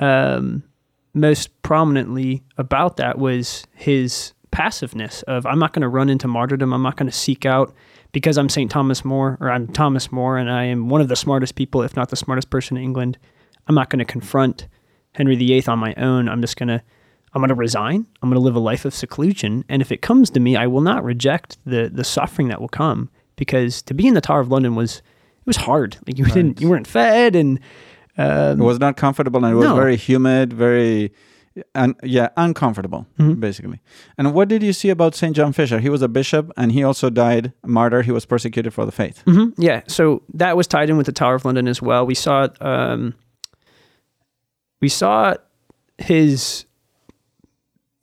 um, 0.00 0.62
most 1.12 1.60
prominently 1.62 2.44
about 2.56 2.96
that 2.98 3.18
was 3.18 3.64
his 3.74 4.32
passiveness 4.50 5.22
of 5.22 5.46
I'm 5.46 5.58
not 5.58 5.72
going 5.72 5.82
to 5.82 5.88
run 5.88 6.08
into 6.08 6.28
martyrdom. 6.28 6.72
I'm 6.72 6.82
not 6.82 6.96
going 6.96 7.10
to 7.10 7.16
seek 7.16 7.44
out 7.46 7.74
because 8.12 8.38
I'm 8.38 8.48
St. 8.48 8.70
Thomas 8.70 9.04
More 9.04 9.36
or 9.40 9.50
I'm 9.50 9.66
Thomas 9.68 10.10
More 10.10 10.38
and 10.38 10.50
I 10.50 10.64
am 10.64 10.88
one 10.88 11.00
of 11.00 11.08
the 11.08 11.16
smartest 11.16 11.54
people, 11.54 11.82
if 11.82 11.94
not 11.96 12.08
the 12.10 12.16
smartest 12.16 12.50
person 12.50 12.76
in 12.76 12.82
England. 12.82 13.18
I'm 13.66 13.74
not 13.74 13.90
going 13.90 13.98
to 13.98 14.04
confront 14.04 14.66
Henry 15.12 15.36
VIII 15.36 15.64
on 15.68 15.78
my 15.78 15.94
own. 15.94 16.28
I'm 16.28 16.40
just 16.40 16.56
going 16.56 16.68
to 16.68 16.82
I'm 17.34 17.40
going 17.42 17.50
to 17.50 17.54
resign. 17.54 18.06
I'm 18.22 18.30
going 18.30 18.40
to 18.40 18.44
live 18.44 18.56
a 18.56 18.58
life 18.60 18.86
of 18.86 18.94
seclusion, 18.94 19.62
and 19.68 19.82
if 19.82 19.92
it 19.92 20.00
comes 20.00 20.30
to 20.30 20.40
me, 20.40 20.56
I 20.56 20.66
will 20.66 20.80
not 20.80 21.04
reject 21.04 21.58
the 21.66 21.90
the 21.92 22.02
suffering 22.04 22.48
that 22.48 22.58
will 22.60 22.68
come 22.70 23.10
because 23.36 23.82
to 23.82 23.94
be 23.94 24.06
in 24.06 24.14
the 24.14 24.22
Tower 24.22 24.40
of 24.40 24.48
London 24.50 24.74
was 24.74 24.96
it 24.96 25.46
was 25.46 25.56
hard. 25.58 25.98
Like 26.06 26.16
you 26.18 26.24
didn't 26.24 26.60
you 26.62 26.68
weren't 26.70 26.86
fed 26.86 27.36
and 27.36 27.60
um, 28.16 28.60
It 28.60 28.64
was 28.64 28.80
not 28.80 28.96
comfortable 28.96 29.44
and 29.44 29.52
it 29.52 29.56
was 29.56 29.66
No. 29.66 29.74
very 29.76 29.96
humid, 29.96 30.52
very, 30.54 31.12
un, 31.74 31.94
yeah, 32.02 32.28
uncomfortable, 32.36 33.06
Mhm. 33.18 33.40
basically. 33.40 33.80
And 34.16 34.32
what 34.34 34.48
did 34.48 34.62
you 34.62 34.72
see 34.72 34.90
about 34.90 35.14
St. 35.14 35.34
John 35.36 35.52
Fisher? 35.52 35.78
He 35.80 35.88
was 35.88 36.02
a 36.02 36.08
bishop 36.08 36.50
and 36.56 36.72
he 36.72 36.82
also 36.82 37.10
died 37.10 37.52
a 37.64 37.68
martyr. 37.68 38.02
He 38.02 38.12
was 38.12 38.24
persecuted 38.26 38.72
for 38.74 38.84
the 38.86 38.92
faith. 38.92 39.22
Mhm, 39.26 39.52
Yeah, 39.58 39.82
so 39.86 40.22
that 40.34 40.56
was 40.56 40.66
tied 40.66 40.90
in 40.90 40.96
with 40.96 41.06
the 41.06 41.12
Tower 41.12 41.34
of 41.36 41.44
London 41.44 41.68
as 41.68 41.80
well. 41.82 42.06
We 42.06 42.14
saw, 42.14 42.48
um, 42.60 43.14
we 44.80 44.88
saw 44.88 45.34
his. 45.98 46.64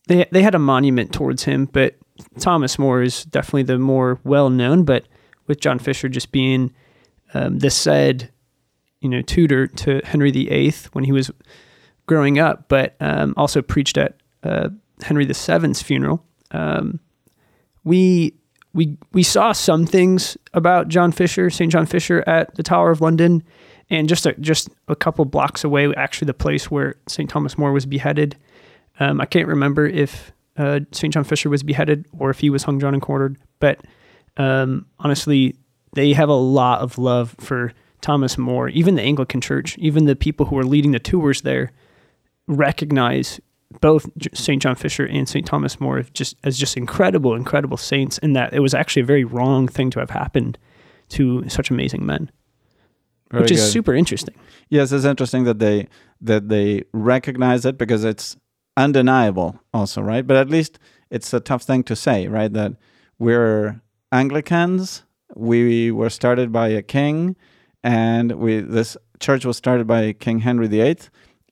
They 0.08 0.26
they 0.32 0.44
had 0.44 0.54
a 0.56 0.60
monument 0.60 1.12
towards 1.14 1.44
him, 1.46 1.66
but 1.72 1.96
Thomas 2.40 2.78
More 2.78 3.02
is 3.02 3.24
definitely 3.26 3.64
the 3.64 3.80
more 3.80 4.20
well 4.24 4.50
known. 4.50 4.84
But 4.84 5.08
with 5.48 5.60
John 5.62 5.80
Fisher 5.80 6.10
just 6.10 6.32
being 6.32 6.72
um, 7.34 7.60
the 7.60 7.70
said, 7.70 8.30
you 9.02 9.10
know, 9.10 9.22
tutor 9.22 9.68
to 9.68 10.02
Henry 10.04 10.32
VIII 10.32 10.74
when 10.94 11.04
he 11.06 11.12
was 11.12 11.32
growing 12.06 12.40
up, 12.40 12.68
but 12.68 12.96
um, 13.00 13.34
also 13.38 13.62
preached 13.62 13.98
at 13.98 14.16
uh, 14.44 14.70
Henry 15.02 15.26
VII's 15.26 15.82
funeral. 15.82 16.24
Um, 16.52 17.00
we 17.84 18.34
we 18.74 18.98
we 19.14 19.24
saw 19.24 19.52
some 19.54 19.86
things 19.86 20.38
about 20.54 20.88
John 20.88 21.12
Fisher, 21.12 21.50
St. 21.50 21.72
John 21.72 21.86
Fisher 21.86 22.24
at 22.28 22.54
the 22.56 22.64
Tower 22.64 22.92
of 22.92 23.02
London, 23.02 23.44
and 23.90 24.10
just 24.10 24.26
a, 24.26 24.34
just 24.34 24.70
a 24.88 24.96
couple 24.96 25.26
blocks 25.26 25.64
away, 25.64 25.94
actually 25.96 26.26
the 26.26 26.34
place 26.34 26.70
where 26.70 26.96
St. 27.08 27.30
Thomas 27.30 27.58
More 27.58 27.72
was 27.72 27.86
beheaded. 27.86 28.36
Um, 29.00 29.22
I 29.22 29.26
can't 29.26 29.48
remember 29.48 29.86
if 29.86 30.32
uh, 30.58 30.82
St. 30.92 31.14
John 31.14 31.24
Fisher 31.24 31.50
was 31.50 31.64
beheaded 31.64 32.06
or 32.18 32.30
if 32.30 32.40
he 32.40 32.50
was 32.50 32.64
hung, 32.64 32.78
drawn, 32.78 32.94
and 32.94 33.02
quartered. 33.02 33.38
But 33.60 33.82
um, 34.38 34.86
honestly, 35.00 35.56
they 35.94 36.14
have 36.14 36.30
a 36.30 36.34
lot 36.34 36.82
of 36.82 36.98
love 36.98 37.36
for 37.40 37.74
Thomas 38.02 38.38
More. 38.38 38.70
Even 38.70 38.96
the 38.96 39.02
Anglican 39.02 39.42
Church, 39.42 39.78
even 39.78 40.06
the 40.06 40.16
people 40.16 40.46
who 40.46 40.58
are 40.58 40.66
leading 40.66 40.92
the 40.92 41.00
tours 41.00 41.42
there, 41.42 41.72
recognize 42.48 43.40
both 43.82 44.08
St. 44.34 44.62
John 44.62 44.76
Fisher 44.76 45.06
and 45.06 45.28
St. 45.28 45.46
Thomas 45.46 45.80
More 45.80 45.98
as 46.00 46.10
just 46.12 46.36
as 46.44 46.58
just 46.58 46.78
incredible, 46.78 47.34
incredible 47.36 47.78
saints, 47.78 48.18
and 48.20 48.36
that 48.36 48.54
it 48.54 48.60
was 48.60 48.74
actually 48.74 49.02
a 49.02 49.06
very 49.06 49.24
wrong 49.24 49.68
thing 49.68 49.90
to 49.92 50.00
have 50.00 50.12
happened 50.12 50.58
to 51.10 51.48
such 51.50 51.70
amazing 51.70 52.06
men, 52.06 52.32
Very 53.32 53.44
which 53.44 53.52
is 53.52 53.62
good. 53.62 53.72
super 53.72 53.94
interesting. 53.94 54.36
Yes, 54.70 54.92
it's 54.92 55.06
interesting 55.06 55.44
that 55.46 55.60
they 55.60 55.88
that 56.22 56.50
they 56.50 56.84
recognize 56.94 57.66
it 57.66 57.78
because 57.78 58.04
it's 58.04 58.38
undeniable 58.78 59.60
also, 59.74 60.02
right? 60.02 60.26
But 60.26 60.38
at 60.38 60.50
least 60.50 60.80
it's 61.10 61.34
a 61.34 61.40
tough 61.40 61.64
thing 61.64 61.84
to 61.84 61.96
say, 61.96 62.28
right? 62.28 62.52
That 62.52 62.74
we're 63.20 63.82
Anglicans, 64.12 65.04
we 65.36 65.92
were 65.92 66.10
started 66.10 66.52
by 66.52 66.70
a 66.70 66.82
king 66.82 67.36
and 67.84 68.34
we 68.34 68.62
this 68.62 68.98
church 69.20 69.46
was 69.46 69.58
started 69.58 69.88
by 69.88 70.14
King 70.14 70.40
Henry 70.40 70.68
VIII 70.68 70.98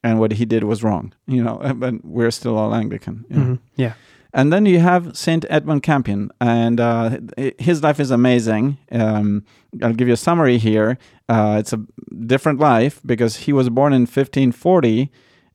and 0.03 0.19
what 0.19 0.33
he 0.33 0.45
did 0.45 0.63
was 0.63 0.83
wrong, 0.83 1.13
you 1.27 1.43
know, 1.43 1.57
but 1.75 2.03
we're 2.03 2.31
still 2.31 2.57
all 2.57 2.73
Anglican. 2.75 3.25
you 3.29 3.35
know. 3.37 3.43
Mhm. 3.45 3.59
Yeah. 3.75 3.93
And 4.35 4.51
then 4.51 4.65
you 4.65 4.79
have 4.79 5.15
Saint 5.15 5.45
Edmund 5.49 5.83
Campion, 5.83 6.31
and 6.41 6.79
uh, 6.79 7.19
his 7.59 7.83
life 7.83 7.99
is 7.99 8.09
amazing. 8.09 8.79
Um, 8.91 9.43
I'll 9.83 9.93
give 9.93 10.07
you 10.07 10.15
a 10.15 10.17
summary 10.17 10.57
here. 10.57 10.97
Uh, 11.29 11.57
it's 11.59 11.71
a 11.71 11.79
different 12.25 12.59
life 12.59 12.99
because 13.05 13.35
he 13.45 13.53
was 13.53 13.69
born 13.69 13.93
in 13.93 14.01
1540, 14.07 15.11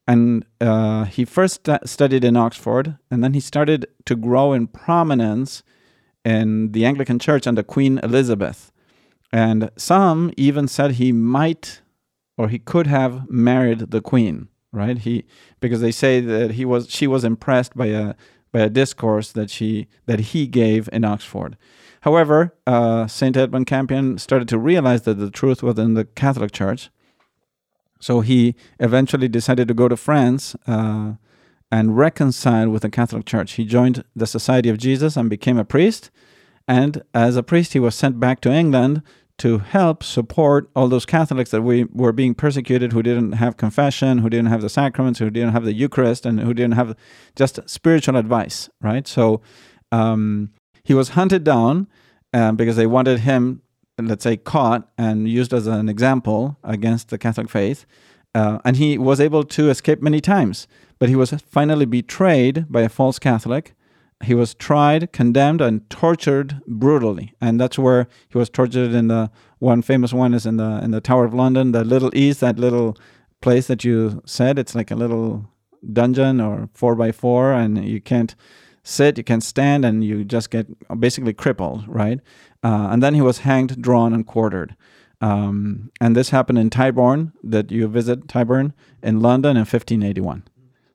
and 0.06 0.44
uh, 0.60 1.04
he 1.06 1.24
first 1.24 1.54
stu- 1.56 1.78
studied 1.84 2.22
in 2.24 2.36
Oxford, 2.36 2.96
and 3.10 3.22
then 3.24 3.34
he 3.34 3.40
started 3.40 3.84
to 4.04 4.14
grow 4.14 4.52
in 4.52 4.68
prominence 4.68 5.64
in 6.24 6.70
the 6.70 6.84
Anglican 6.84 7.18
Church 7.18 7.48
under 7.48 7.64
Queen 7.64 7.98
Elizabeth. 8.04 8.70
And 9.32 9.70
some 9.76 10.32
even 10.36 10.68
said 10.68 10.92
he 10.92 11.10
might 11.10 11.82
or 12.38 12.49
he 12.49 12.59
could 12.59 12.87
have 12.87 13.28
married 13.28 13.90
the 13.90 14.00
queen, 14.00 14.49
right? 14.73 14.97
He 14.97 15.25
because 15.61 15.80
they 15.80 15.90
say 15.90 16.21
that 16.21 16.52
he 16.52 16.64
was 16.64 16.88
she 16.88 17.07
was 17.07 17.25
impressed 17.25 17.76
by 17.76 17.87
a 17.87 18.14
by 18.52 18.61
a 18.61 18.71
discourse 18.71 19.33
that 19.33 19.50
she 19.50 19.88
that 20.07 20.21
he 20.21 20.47
gave 20.47 20.88
in 20.92 21.04
Oxford. 21.04 21.59
However, 22.02 22.54
uh, 22.66 23.09
Saint 23.09 23.37
Edmund 23.37 23.66
Campion 23.66 24.18
started 24.18 24.49
to 24.49 24.59
realize 24.59 25.02
that 25.02 25.18
the 25.18 25.30
truth 25.30 25.62
was 25.62 25.78
in 25.78 25.95
the 25.95 26.04
Catholic 26.04 26.52
Church, 26.52 26.90
so 28.00 28.21
he 28.21 28.54
eventually 28.78 29.28
decided 29.28 29.66
to 29.68 29.75
go 29.75 29.88
to 29.88 29.97
France 29.97 30.54
uh, 30.66 31.14
and 31.73 31.99
reconcile 31.99 32.71
with 32.71 32.83
the 32.83 32.90
Catholic 32.90 33.26
Church. 33.26 33.52
He 33.52 33.64
joined 33.64 34.04
the 34.14 34.26
Society 34.26 34.68
of 34.68 34.78
Jesus 34.78 35.16
and 35.16 35.28
became 35.28 35.59
a 35.59 35.64
priest. 35.64 36.11
And 36.66 37.02
as 37.14 37.37
a 37.37 37.42
priest, 37.42 37.73
he 37.73 37.80
was 37.80 37.95
sent 37.95 38.21
back 38.21 38.40
to 38.42 38.52
England 38.52 39.02
to 39.38 39.59
help 39.59 40.02
support 40.02 40.68
all 40.75 40.88
those 40.88 41.07
Catholics 41.07 41.50
that 41.50 41.62
we 41.62 41.85
were 41.85 42.12
being 42.12 42.35
persecuted, 42.35 42.92
who 42.92 43.02
didn't 43.02 43.33
have 43.33 43.57
confession, 43.57 44.18
who 44.18 44.28
didn't 44.28 44.49
have 44.49 44.62
the 44.62 44.68
sacraments, 44.68 45.21
who 45.21 45.30
didn't 45.30 45.52
have 45.52 45.64
the 45.64 45.73
Eucharist, 45.73 46.26
and 46.26 46.40
who 46.40 46.52
didn't 46.52 46.75
have 46.75 46.97
just 47.37 47.61
spiritual 47.68 48.16
advice, 48.16 48.68
right? 48.80 49.07
So 49.07 49.40
um, 49.92 50.50
he 50.83 50.92
was 50.92 51.11
hunted 51.11 51.45
down 51.45 51.87
um, 52.33 52.57
because 52.57 52.76
they 52.76 52.87
wanted 52.87 53.21
him, 53.21 53.62
let's 53.97 54.25
say, 54.25 54.37
caught 54.37 54.88
and 54.99 55.28
used 55.28 55.54
as 55.54 55.66
an 55.66 55.88
example 55.88 56.59
against 56.64 57.09
the 57.09 57.18
Catholic 57.18 57.49
faith. 57.49 57.87
Uh, 58.35 58.59
and 58.64 58.76
he 58.76 58.99
was 58.99 59.21
able 59.21 59.45
to 59.45 59.71
escape 59.71 60.02
many 60.02 60.21
times, 60.21 60.66
but 60.99 61.09
he 61.09 61.16
was 61.16 61.30
finally 61.30 61.87
betrayed 61.87 62.66
by 62.68 62.83
a 62.83 62.88
false 62.88 63.18
Catholic. 63.18 63.75
He 64.25 64.34
was 64.34 64.54
tried, 64.54 65.12
condemned, 65.12 65.60
and 65.60 65.88
tortured 65.90 66.60
brutally, 66.66 67.34
and 67.40 67.60
that's 67.60 67.78
where 67.78 68.08
he 68.28 68.37
was 68.37 68.50
tortured. 68.50 68.92
In 68.92 69.08
the 69.08 69.30
one 69.58 69.80
famous 69.82 70.12
one 70.12 70.34
is 70.34 70.44
in 70.44 70.56
the 70.56 70.80
in 70.82 70.90
the 70.90 71.00
Tower 71.00 71.25
of 71.25 71.34
London, 71.34 71.72
the 71.72 71.84
Little 71.84 72.10
Ease, 72.16 72.40
that 72.40 72.58
little 72.58 72.96
place 73.40 73.68
that 73.68 73.84
you 73.84 74.22
said. 74.26 74.58
It's 74.58 74.75
like 74.75 74.90
a 74.90 74.96
little 74.96 75.46
dungeon 75.92 76.40
or 76.40 76.68
four 76.75 76.96
by 76.96 77.12
four, 77.12 77.52
and 77.52 77.84
you 77.84 78.00
can't 78.00 78.34
sit, 78.82 79.18
you 79.18 79.25
can't 79.25 79.44
stand, 79.44 79.84
and 79.84 80.02
you 80.02 80.25
just 80.25 80.50
get 80.50 80.66
basically 80.98 81.34
crippled, 81.34 81.87
right? 81.87 82.20
Uh, 82.64 82.88
and 82.90 83.02
then 83.02 83.14
he 83.14 83.20
was 83.20 83.38
hanged, 83.38 83.80
drawn, 83.80 84.12
and 84.12 84.26
quartered. 84.26 84.75
Um, 85.20 85.90
and 86.00 86.16
this 86.16 86.30
happened 86.30 86.58
in 86.58 86.70
Tyburn, 86.70 87.32
that 87.42 87.70
you 87.70 87.87
visit 87.88 88.26
Tyburn 88.26 88.72
in 89.02 89.20
London 89.20 89.56
in 89.56 89.62
1581. 89.62 90.44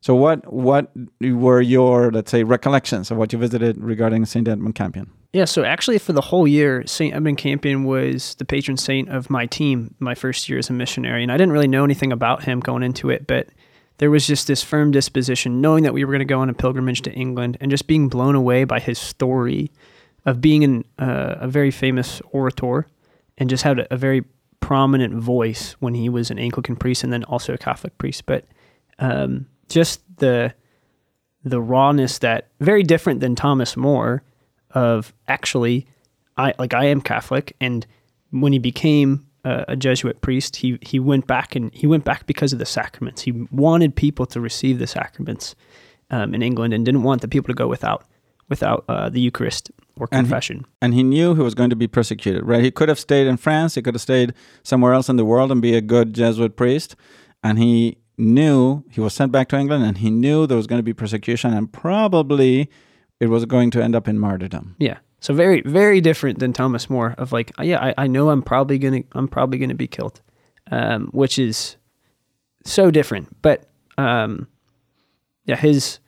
So, 0.03 0.15
what 0.15 0.51
what 0.51 0.91
were 1.21 1.61
your 1.61 2.11
let's 2.11 2.29
say 2.29 2.43
recollections 2.43 3.09
of 3.09 3.15
what 3.15 3.31
you 3.31 3.39
visited 3.39 3.77
regarding 3.77 4.25
Saint 4.25 4.49
Edmund 4.49 4.75
Campion? 4.75 5.09
Yeah, 5.31 5.45
so 5.45 5.63
actually, 5.63 5.97
for 5.97 6.11
the 6.11 6.19
whole 6.19 6.45
year, 6.45 6.85
St. 6.85 7.15
Edmund 7.15 7.37
Campion 7.37 7.85
was 7.85 8.35
the 8.35 8.43
patron 8.43 8.75
saint 8.75 9.07
of 9.07 9.29
my 9.29 9.45
team 9.45 9.95
my 9.99 10.13
first 10.13 10.49
year 10.49 10.59
as 10.59 10.69
a 10.69 10.73
missionary. 10.73 11.23
And 11.23 11.31
I 11.31 11.37
didn't 11.37 11.53
really 11.53 11.69
know 11.69 11.85
anything 11.85 12.11
about 12.11 12.43
him 12.43 12.59
going 12.59 12.83
into 12.83 13.09
it, 13.11 13.27
but 13.27 13.47
there 13.99 14.11
was 14.11 14.27
just 14.27 14.45
this 14.45 14.61
firm 14.61 14.91
disposition, 14.91 15.61
knowing 15.61 15.85
that 15.85 15.93
we 15.93 16.03
were 16.03 16.11
going 16.11 16.19
to 16.19 16.25
go 16.25 16.41
on 16.41 16.49
a 16.49 16.53
pilgrimage 16.53 17.01
to 17.03 17.11
England 17.13 17.55
and 17.61 17.71
just 17.71 17.87
being 17.87 18.09
blown 18.09 18.35
away 18.35 18.65
by 18.65 18.81
his 18.81 18.99
story 18.99 19.71
of 20.25 20.41
being 20.41 20.65
an, 20.65 20.83
uh, 20.99 21.35
a 21.39 21.47
very 21.47 21.71
famous 21.71 22.21
orator 22.31 22.87
and 23.37 23.49
just 23.49 23.63
had 23.63 23.87
a 23.89 23.95
very 23.95 24.25
prominent 24.59 25.13
voice 25.15 25.77
when 25.79 25.93
he 25.93 26.09
was 26.09 26.29
an 26.29 26.39
Anglican 26.39 26.75
priest 26.75 27.05
and 27.05 27.13
then 27.13 27.23
also 27.23 27.53
a 27.53 27.57
Catholic 27.57 27.97
priest. 27.97 28.25
But 28.25 28.43
um, 28.99 29.47
just 29.73 30.01
the 30.17 30.53
the 31.43 31.59
rawness 31.61 32.19
that 32.19 32.47
very 32.61 32.83
different 32.83 33.19
than 33.19 33.35
Thomas 33.35 33.75
More 33.75 34.23
of 34.71 35.13
actually 35.27 35.85
I 36.37 36.53
like 36.57 36.73
I 36.73 36.85
am 36.85 37.01
Catholic, 37.01 37.55
and 37.59 37.85
when 38.31 38.53
he 38.53 38.59
became 38.59 39.25
a, 39.43 39.65
a 39.69 39.75
Jesuit 39.75 40.21
priest, 40.21 40.55
he 40.55 40.79
he 40.81 40.99
went 40.99 41.27
back 41.27 41.55
and 41.55 41.73
he 41.73 41.87
went 41.87 42.03
back 42.05 42.25
because 42.25 42.53
of 42.53 42.59
the 42.59 42.65
sacraments. 42.65 43.21
He 43.21 43.31
wanted 43.51 43.95
people 43.95 44.25
to 44.27 44.39
receive 44.39 44.79
the 44.79 44.87
sacraments 44.87 45.55
um, 46.09 46.33
in 46.33 46.41
England 46.41 46.73
and 46.73 46.85
didn't 46.85 47.03
want 47.03 47.21
the 47.21 47.27
people 47.27 47.47
to 47.47 47.53
go 47.63 47.67
without 47.67 48.05
without 48.49 48.83
uh, 48.89 49.09
the 49.09 49.19
Eucharist 49.21 49.71
or 49.97 50.07
And 50.11 50.25
he- 50.25 50.29
confession. 50.29 50.65
And 50.81 50.93
he 50.93 51.03
knew 51.03 51.35
he 51.35 51.41
was 51.41 51.55
going 51.55 51.69
to 51.69 51.75
be 51.75 51.87
persecuted, 51.87 52.45
right? 52.45 52.63
He 52.63 52.71
could 52.71 52.89
have 52.89 52.99
stayed 52.99 53.27
in 53.27 53.37
France, 53.37 53.75
he 53.75 53.81
could 53.81 53.95
have 53.95 54.01
stayed 54.01 54.33
somewhere 54.63 54.93
else 54.93 55.09
in 55.09 55.17
the 55.17 55.25
world 55.25 55.51
and 55.51 55.61
be 55.61 55.75
a 55.75 55.81
good 55.81 56.13
Jesuit 56.13 56.55
priest. 56.55 56.95
And 57.43 57.57
he 57.59 57.97
knew 58.17 58.83
he 58.89 59.01
was 59.01 59.13
sent 59.13 59.31
back 59.31 59.49
to 59.49 59.57
England 59.57 59.83
and 59.83 59.97
he 59.97 60.09
knew 60.09 60.45
there 60.45 60.57
was 60.57 60.67
going 60.67 60.79
to 60.79 60.83
be 60.83 60.93
persecution 60.93 61.53
and 61.53 61.71
probably 61.71 62.69
it 63.19 63.27
was 63.27 63.45
going 63.45 63.71
to 63.71 63.83
end 63.83 63.95
up 63.95 64.07
in 64.07 64.19
martyrdom. 64.19 64.75
Yeah. 64.79 64.97
So 65.19 65.33
very, 65.33 65.61
very 65.61 66.01
different 66.01 66.39
than 66.39 66.51
Thomas 66.51 66.89
More 66.89 67.15
of 67.17 67.31
like, 67.31 67.51
yeah, 67.61 67.81
I, 67.81 67.93
I 68.03 68.07
know 68.07 68.29
I'm 68.29 68.41
probably 68.41 68.77
gonna, 68.77 69.03
I'm 69.13 69.27
probably 69.27 69.57
gonna 69.57 69.73
be 69.73 69.87
killed, 69.87 70.21
um, 70.69 71.07
which 71.13 71.39
is 71.39 71.77
so 72.65 72.91
different. 72.91 73.41
But 73.41 73.63
um, 73.97 74.47
yeah, 75.45 75.55
his 75.55 75.99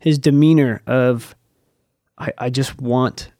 his 0.00 0.18
demeanor 0.18 0.82
of, 0.86 1.36
I, 2.18 2.32
I 2.38 2.50
just 2.50 2.80
want 2.80 3.30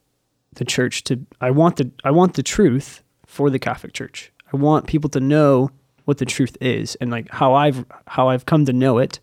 the 0.53 0.65
church 0.65 1.03
to, 1.05 1.25
I 1.41 1.51
want 1.51 1.77
the, 1.77 1.91
I 2.03 2.11
want 2.11 2.35
the 2.35 2.43
truth 2.43 3.03
for 3.25 3.49
the 3.49 3.59
Catholic 3.59 3.93
Church. 3.93 4.31
I 4.53 4.57
want 4.57 4.87
people 4.87 5.09
to 5.11 5.19
know 5.19 5.69
what 6.09 6.17
the 6.17 6.25
truth 6.25 6.57
is 6.59 6.95
and 6.95 7.11
like 7.11 7.29
how 7.29 7.53
I've 7.53 7.85
how 8.07 8.29
I've 8.29 8.47
come 8.47 8.65
to 8.65 8.73
know 8.73 8.97
it, 8.97 9.19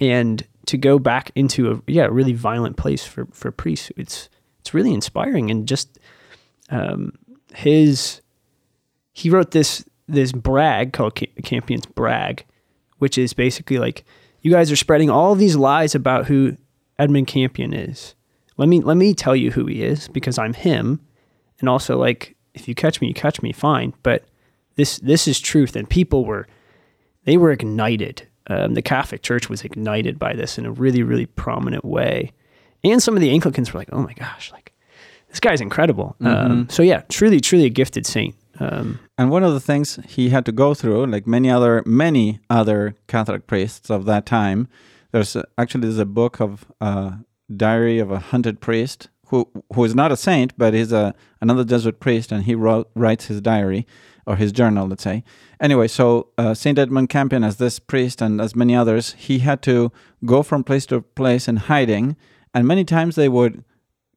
and 0.00 0.44
to 0.66 0.76
go 0.76 0.98
back 0.98 1.30
into 1.36 1.70
a 1.70 1.80
yeah 1.86 2.08
really 2.10 2.32
violent 2.32 2.76
place 2.76 3.04
for 3.04 3.26
for 3.30 3.52
priests. 3.52 3.92
It's 3.96 4.28
it's 4.58 4.74
really 4.74 4.92
inspiring 4.92 5.52
and 5.52 5.68
just 5.68 6.00
um, 6.68 7.12
his 7.54 8.22
he 9.12 9.30
wrote 9.30 9.52
this 9.52 9.84
this 10.08 10.32
brag 10.32 10.92
called 10.92 11.16
Ca- 11.16 11.32
Campion's 11.44 11.86
brag, 11.86 12.44
which 12.98 13.16
is 13.16 13.32
basically 13.32 13.78
like 13.78 14.04
you 14.42 14.50
guys 14.50 14.72
are 14.72 14.76
spreading 14.76 15.10
all 15.10 15.36
these 15.36 15.54
lies 15.54 15.94
about 15.94 16.26
who 16.26 16.56
Edmund 16.98 17.28
Campion 17.28 17.72
is. 17.72 18.16
Let 18.56 18.68
me 18.68 18.80
let 18.80 18.96
me 18.96 19.14
tell 19.14 19.36
you 19.36 19.52
who 19.52 19.66
he 19.66 19.84
is 19.84 20.08
because 20.08 20.38
I'm 20.38 20.54
him, 20.54 21.00
and 21.60 21.68
also 21.68 21.96
like 21.96 22.34
if 22.52 22.66
you 22.66 22.74
catch 22.74 23.00
me, 23.00 23.06
you 23.06 23.14
catch 23.14 23.42
me, 23.42 23.52
fine. 23.52 23.94
But 24.02 24.24
this 24.80 24.98
this 24.98 25.28
is 25.28 25.40
truth, 25.40 25.76
and 25.76 25.88
people 25.88 26.24
were 26.24 26.46
they 27.24 27.36
were 27.36 27.52
ignited. 27.52 28.26
Um, 28.46 28.74
the 28.74 28.82
Catholic 28.82 29.22
Church 29.22 29.48
was 29.48 29.62
ignited 29.62 30.18
by 30.18 30.32
this 30.34 30.58
in 30.58 30.66
a 30.66 30.72
really 30.72 31.02
really 31.02 31.26
prominent 31.26 31.84
way, 31.84 32.32
and 32.82 33.02
some 33.02 33.14
of 33.16 33.20
the 33.20 33.30
Anglicans 33.30 33.72
were 33.72 33.80
like, 33.80 33.92
"Oh 33.92 34.02
my 34.02 34.14
gosh, 34.14 34.50
like 34.52 34.72
this 35.28 35.40
guy's 35.40 35.60
incredible." 35.60 36.16
Um, 36.20 36.68
so 36.68 36.82
yeah, 36.82 37.02
truly 37.08 37.40
truly 37.40 37.66
a 37.66 37.70
gifted 37.70 38.06
saint. 38.06 38.34
Um, 38.58 38.98
And 39.18 39.30
one 39.30 39.44
of 39.48 39.54
the 39.54 39.60
things 39.72 39.98
he 40.16 40.30
had 40.30 40.44
to 40.44 40.52
go 40.52 40.74
through, 40.74 41.06
like 41.06 41.26
many 41.26 41.50
other 41.50 41.82
many 41.86 42.40
other 42.48 42.94
Catholic 43.06 43.46
priests 43.46 43.90
of 43.90 44.04
that 44.04 44.24
time, 44.26 44.66
there's 45.12 45.36
a, 45.36 45.44
actually 45.56 45.82
there's 45.82 45.98
a 45.98 46.04
book 46.06 46.40
of 46.40 46.64
uh, 46.80 47.10
diary 47.56 47.98
of 48.02 48.10
a 48.10 48.18
hunted 48.18 48.60
priest 48.60 49.08
who 49.28 49.48
who 49.74 49.84
is 49.84 49.94
not 49.94 50.12
a 50.12 50.16
saint, 50.16 50.52
but 50.58 50.74
he's 50.74 50.92
a 50.92 51.14
another 51.40 51.64
Jesuit 51.64 52.00
priest, 52.00 52.32
and 52.32 52.44
he 52.44 52.54
wrote 52.54 52.86
writes 52.94 53.26
his 53.28 53.40
diary 53.40 53.86
or 54.30 54.36
his 54.36 54.52
journal, 54.52 54.86
let's 54.86 55.02
say. 55.02 55.24
Anyway, 55.60 55.88
so 55.88 56.28
uh, 56.38 56.54
Saint 56.54 56.78
Edmund 56.78 57.08
Campion, 57.08 57.42
as 57.44 57.56
this 57.56 57.78
priest 57.78 58.22
and 58.22 58.40
as 58.40 58.54
many 58.54 58.74
others, 58.76 59.14
he 59.18 59.40
had 59.40 59.60
to 59.62 59.90
go 60.24 60.42
from 60.42 60.62
place 60.64 60.86
to 60.86 61.00
place 61.00 61.48
in 61.48 61.56
hiding, 61.56 62.16
and 62.54 62.66
many 62.66 62.84
times 62.84 63.16
they 63.16 63.28
would 63.28 63.64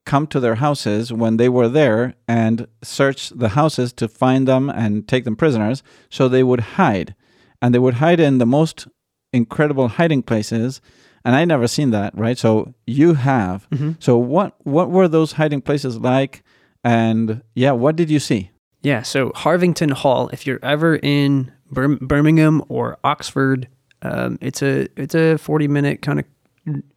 come 0.05 0.27
to 0.27 0.39
their 0.39 0.55
houses 0.55 1.12
when 1.12 1.38
they 1.38 1.50
were 1.50 1.70
there 1.70 2.13
and 2.27 2.67
search 2.84 3.29
the 3.29 3.50
houses 3.50 3.93
to 3.93 4.08
find 4.08 4.48
them 4.48 4.70
and 4.70 5.07
take 5.07 5.24
them 5.24 5.35
prisoners. 5.35 5.81
So 6.09 6.27
they 6.27 6.44
would 6.44 6.59
hide, 6.77 7.16
and 7.61 7.74
they 7.74 7.79
would 7.79 7.96
hide 7.96 8.20
in 8.20 8.37
the 8.37 8.46
most 8.46 8.87
incredible 9.31 9.87
hiding 9.87 10.24
places. 10.24 10.81
And 11.25 11.35
I 11.35 11.46
never 11.46 11.68
seen 11.68 11.92
that, 11.92 12.11
right? 12.18 12.37
So 12.37 12.74
you 12.85 13.14
have. 13.16 13.68
So 14.00 14.18
what 14.18 14.55
what 14.66 14.92
were 14.92 15.07
those 15.07 15.33
hiding 15.33 15.61
places 15.61 15.98
like? 15.98 16.44
And 16.83 17.42
yeah, 17.55 17.72
what 17.72 17.96
did 17.96 18.09
you 18.09 18.20
see? 18.20 18.51
Yeah, 18.83 19.01
so 19.01 19.31
Harvington 19.33 19.91
Hall. 19.91 20.29
If 20.33 20.46
you're 20.46 20.59
ever 20.61 20.98
in 20.98 21.51
Bir- 21.72 21.98
Birmingham 21.98 22.63
or 22.69 22.98
Oxford, 23.03 23.67
um, 24.01 24.37
it's 24.41 24.61
a 24.61 24.87
it's 24.98 25.15
a 25.15 25.37
40 25.37 25.67
minute 25.69 26.01
kind 26.01 26.19
of 26.19 26.25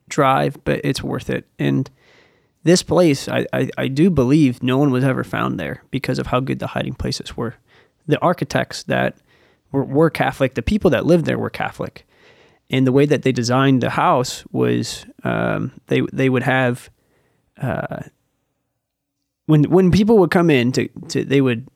drive, 0.08 0.58
but 0.64 0.80
it's 0.84 1.02
worth 1.02 1.30
it. 1.30 1.46
And 1.58 1.90
this 2.64 2.82
place, 2.82 3.28
I, 3.28 3.46
I 3.52 3.70
I 3.78 3.88
do 3.88 4.10
believe 4.10 4.62
no 4.62 4.78
one 4.78 4.90
was 4.90 5.04
ever 5.04 5.24
found 5.24 5.60
there 5.60 5.82
because 5.92 6.18
of 6.18 6.28
how 6.28 6.40
good 6.40 6.58
the 6.58 6.68
hiding 6.68 6.94
places 6.94 7.36
were. 7.36 7.54
The 8.08 8.20
architects 8.20 8.82
that 8.84 9.16
were, 9.72 9.84
were 9.84 10.10
Catholic, 10.10 10.54
the 10.54 10.62
people 10.62 10.90
that 10.90 11.06
lived 11.06 11.26
there 11.26 11.38
were 11.38 11.50
Catholic, 11.50 12.06
and 12.70 12.86
the 12.86 12.92
way 12.92 13.06
that 13.06 13.22
they 13.22 13.32
designed 13.32 13.82
the 13.82 13.90
house 13.90 14.44
was 14.52 15.06
um, 15.24 15.72
they 15.86 16.02
they 16.12 16.28
would 16.30 16.42
have 16.44 16.90
when 19.46 19.64
when 19.64 19.90
people 19.90 20.18
would 20.18 20.30
come 20.30 20.50
in 20.50 20.72
to, 20.72 20.88
to 21.08 21.24
they 21.24 21.40
would 21.40 21.68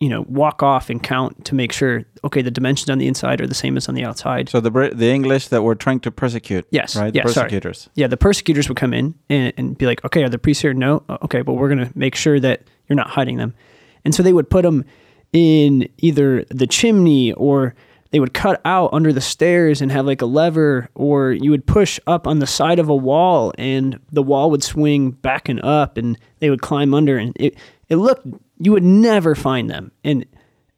you 0.00 0.08
know 0.10 0.24
walk 0.28 0.62
off 0.62 0.90
and 0.90 1.02
count 1.02 1.44
to 1.46 1.54
make 1.54 1.72
sure 1.72 2.04
okay 2.22 2.42
the 2.42 2.50
dimensions 2.50 2.90
on 2.90 2.98
the 2.98 3.06
inside 3.06 3.40
are 3.40 3.46
the 3.46 3.54
same 3.54 3.76
as 3.78 3.88
on 3.88 3.94
the 3.94 4.04
outside 4.04 4.48
So 4.48 4.60
the 4.60 4.70
the 4.94 5.10
English 5.10 5.48
that 5.48 5.62
were 5.62 5.74
trying 5.74 6.00
to 6.00 6.10
persecute. 6.10 6.66
Yes, 6.70 6.94
Right. 6.96 7.14
yeah, 7.14 7.22
the 7.24 7.32
sorry. 7.32 7.44
persecutors. 7.46 7.88
yeah 7.94 8.06
the 8.06 8.16
persecutors 8.18 8.68
would 8.68 8.76
come 8.76 8.92
in 8.92 9.14
and, 9.30 9.52
and 9.56 9.78
be 9.78 9.86
like 9.86 10.04
okay 10.04 10.22
are 10.22 10.28
the 10.28 10.38
priests 10.38 10.62
here 10.62 10.74
no 10.74 11.02
"Uh, 11.08 11.16
okay 11.22 11.40
but 11.42 11.54
we're 11.54 11.68
going 11.74 11.84
to 11.86 11.92
make 11.98 12.14
sure 12.14 12.38
that 12.40 12.62
you're 12.88 12.96
not 12.96 13.08
hiding 13.10 13.36
them 13.38 13.54
and 14.04 14.14
so 14.14 14.22
they 14.22 14.32
would 14.34 14.50
put 14.50 14.62
them 14.62 14.84
in 15.32 15.88
either 15.98 16.44
the 16.50 16.66
chimney 16.66 17.32
or 17.32 17.74
they 18.12 18.20
would 18.20 18.34
cut 18.34 18.60
out 18.64 18.90
under 18.92 19.12
the 19.12 19.20
stairs 19.20 19.82
and 19.82 19.90
have 19.90 20.06
like 20.06 20.22
a 20.22 20.26
lever 20.26 20.88
or 20.94 21.32
you 21.32 21.50
would 21.50 21.66
push 21.66 21.98
up 22.06 22.26
on 22.26 22.38
the 22.38 22.46
side 22.46 22.78
of 22.78 22.88
a 22.88 22.94
wall 22.94 23.52
and 23.58 23.98
the 24.12 24.22
wall 24.22 24.50
would 24.50 24.62
swing 24.62 25.10
back 25.10 25.48
and 25.48 25.60
up 25.64 25.96
and 25.96 26.16
they 26.38 26.48
would 26.50 26.62
climb 26.62 26.94
under 26.94 27.16
and 27.18 27.32
it, 27.36 27.56
it 27.88 27.96
looked 27.96 28.26
you 28.58 28.72
would 28.72 28.84
never 28.84 29.34
find 29.34 29.68
them. 29.70 29.92
And 30.04 30.26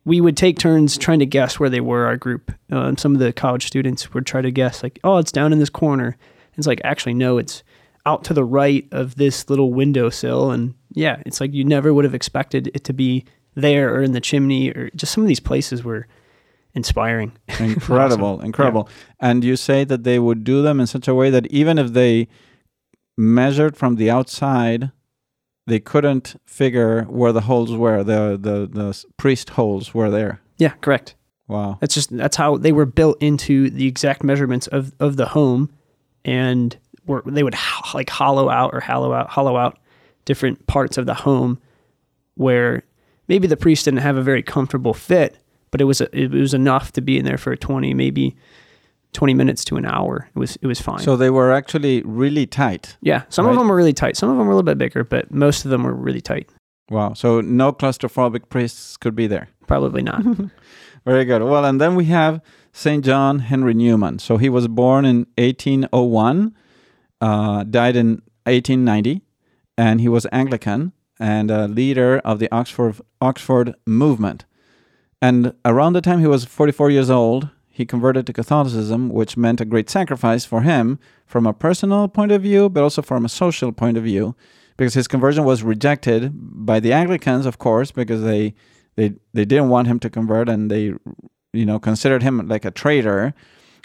we 0.04 0.20
would 0.20 0.36
take 0.36 0.58
turns 0.58 0.96
trying 0.96 1.18
to 1.18 1.26
guess 1.26 1.60
where 1.60 1.70
they 1.70 1.80
were 1.80 2.06
our 2.06 2.16
group. 2.16 2.52
Uh, 2.70 2.94
some 2.96 3.14
of 3.14 3.20
the 3.20 3.32
college 3.32 3.66
students 3.66 4.12
would 4.14 4.26
try 4.26 4.40
to 4.40 4.50
guess 4.50 4.82
like 4.82 4.98
oh 5.04 5.18
it's 5.18 5.32
down 5.32 5.52
in 5.52 5.58
this 5.58 5.70
corner. 5.70 6.06
And 6.06 6.58
it's 6.58 6.66
like 6.66 6.80
actually 6.84 7.14
no 7.14 7.38
it's 7.38 7.62
out 8.06 8.24
to 8.24 8.34
the 8.34 8.44
right 8.44 8.86
of 8.90 9.16
this 9.16 9.48
little 9.50 9.72
windowsill. 9.72 10.50
And 10.50 10.74
yeah 10.90 11.22
it's 11.26 11.40
like 11.40 11.52
you 11.52 11.64
never 11.64 11.92
would 11.92 12.04
have 12.04 12.14
expected 12.14 12.70
it 12.74 12.84
to 12.84 12.92
be 12.92 13.24
there 13.54 13.94
or 13.94 14.02
in 14.02 14.12
the 14.12 14.20
chimney 14.20 14.70
or 14.70 14.90
just 14.90 15.12
some 15.12 15.24
of 15.24 15.28
these 15.28 15.40
places 15.40 15.84
were 15.84 16.06
inspiring. 16.74 17.32
Incredible, 17.58 18.40
incredible. 18.40 18.88
And 19.18 19.42
you 19.42 19.56
say 19.56 19.84
that 19.84 20.04
they 20.04 20.18
would 20.18 20.44
do 20.44 20.62
them 20.62 20.80
in 20.80 20.86
such 20.86 21.08
a 21.08 21.14
way 21.14 21.28
that 21.30 21.46
even 21.48 21.76
if 21.76 21.92
they 21.92 22.28
measured 23.16 23.76
from 23.76 23.96
the 23.96 24.10
outside, 24.10 24.92
they 25.68 25.80
couldn't 25.80 26.40
figure 26.46 27.02
where 27.04 27.32
the 27.32 27.42
holes 27.42 27.72
were. 27.72 28.02
The 28.02 28.38
the 28.40 28.68
the 28.70 29.04
priest 29.16 29.50
holes 29.50 29.94
were 29.94 30.10
there. 30.10 30.40
yeah 30.58 30.74
correct 30.80 31.14
Wow. 31.48 31.78
That's 31.80 31.94
just 31.94 32.14
that's 32.14 32.36
how 32.36 32.58
they 32.58 32.72
were 32.72 32.84
built 32.84 33.16
into 33.22 33.70
the 33.70 33.86
exact 33.86 34.22
measurements 34.22 34.66
of 34.66 34.92
of 35.00 35.16
the 35.16 35.24
home, 35.26 35.70
and 36.24 36.76
were 37.06 37.22
they 37.24 37.42
would 37.42 37.54
ho- 37.54 37.96
like 37.96 38.10
hollow 38.10 38.50
out 38.50 38.74
or 38.74 38.80
hollow 38.80 39.14
out 39.14 39.30
hollow 39.30 39.56
out 39.56 39.78
different 40.26 40.66
parts 40.66 40.98
of 40.98 41.06
the 41.06 41.14
home, 41.14 41.58
where 42.34 42.82
maybe 43.28 43.46
the 43.46 43.56
priest 43.56 43.86
didn't 43.86 44.00
have 44.00 44.18
a 44.18 44.22
very 44.22 44.42
comfortable 44.42 44.92
fit, 44.92 45.38
but 45.70 45.80
it 45.80 45.84
was 45.84 46.02
a, 46.02 46.14
it 46.14 46.30
was 46.30 46.52
enough 46.52 46.92
to 46.92 47.00
be 47.00 47.16
in 47.18 47.24
there 47.24 47.38
for 47.38 47.56
twenty 47.56 47.94
maybe 47.94 48.36
twenty 49.12 49.34
minutes 49.34 49.64
to 49.66 49.76
an 49.76 49.84
hour. 49.86 50.28
It 50.34 50.38
was 50.38 50.56
it 50.62 50.66
was 50.66 50.80
fine. 50.80 50.98
So 51.00 51.16
they 51.16 51.30
were 51.30 51.52
actually 51.52 52.02
really 52.04 52.46
tight. 52.46 52.96
yeah, 53.00 53.22
some 53.28 53.46
Right. 53.46 53.52
of 53.52 53.58
them 53.58 53.68
were 53.68 53.76
really 53.76 53.92
tight. 53.92 54.16
Some 54.16 54.28
of 54.30 54.36
them 54.38 54.46
were 54.46 54.52
a 54.52 54.56
little 54.56 54.66
bit 54.74 54.78
bigger, 54.78 55.04
but 55.04 55.30
most 55.32 55.64
of 55.64 55.70
them 55.70 55.82
were 55.84 55.94
really 55.94 56.20
tight. 56.20 56.48
Wow. 56.90 57.12
So 57.14 57.40
no 57.42 57.72
claustrophobic 57.72 58.48
priests 58.48 58.96
could 58.96 59.14
be 59.14 59.26
there. 59.26 59.48
Probably 59.66 60.02
not. 60.02 60.22
Very 61.04 61.24
good. 61.24 61.42
Well, 61.42 61.64
and 61.64 61.80
then 61.80 61.94
we 61.94 62.06
have 62.06 62.40
St. 62.72 63.04
John 63.04 63.40
Henry 63.40 63.74
Newman. 63.74 64.18
So 64.18 64.36
he 64.36 64.48
was 64.48 64.68
born 64.68 65.04
in 65.04 65.26
1801, 65.36 66.54
uh, 67.20 67.64
died 67.64 67.96
in 67.96 68.22
1890, 68.46 69.22
and 69.76 70.00
he 70.00 70.08
was 70.08 70.26
Anglican 70.32 70.92
and 71.20 71.50
a 71.50 71.66
leader 71.68 72.18
of 72.24 72.38
the 72.38 72.48
Oxford 72.52 72.96
Oxford 73.20 73.74
movement. 73.86 74.44
And 75.20 75.52
around 75.64 75.94
the 75.94 76.00
time 76.00 76.20
he 76.20 76.26
was 76.26 76.44
44 76.44 76.90
years 76.90 77.10
old, 77.10 77.48
he 77.78 77.86
converted 77.86 78.26
to 78.26 78.32
Catholicism, 78.32 79.08
which 79.08 79.36
meant 79.36 79.60
a 79.60 79.64
great 79.64 79.88
sacrifice 79.88 80.44
for 80.44 80.62
him 80.62 80.98
from 81.26 81.46
a 81.46 81.52
personal 81.52 82.08
point 82.08 82.32
of 82.32 82.42
view, 82.42 82.68
but 82.68 82.82
also 82.82 83.02
from 83.02 83.24
a 83.24 83.28
social 83.28 83.70
point 83.70 83.96
of 83.96 84.02
view, 84.02 84.34
because 84.76 84.94
his 84.94 85.06
conversion 85.06 85.44
was 85.44 85.62
rejected 85.62 86.32
by 86.34 86.80
the 86.80 86.92
Anglicans, 86.92 87.46
of 87.46 87.58
course, 87.58 87.92
because 87.92 88.24
they 88.24 88.52
they 88.96 89.14
they 89.32 89.44
didn't 89.44 89.68
want 89.68 89.86
him 89.86 90.00
to 90.00 90.10
convert 90.10 90.48
and 90.48 90.72
they 90.72 90.92
you 91.52 91.64
know 91.64 91.78
considered 91.78 92.24
him 92.24 92.48
like 92.48 92.64
a 92.64 92.72
traitor, 92.72 93.32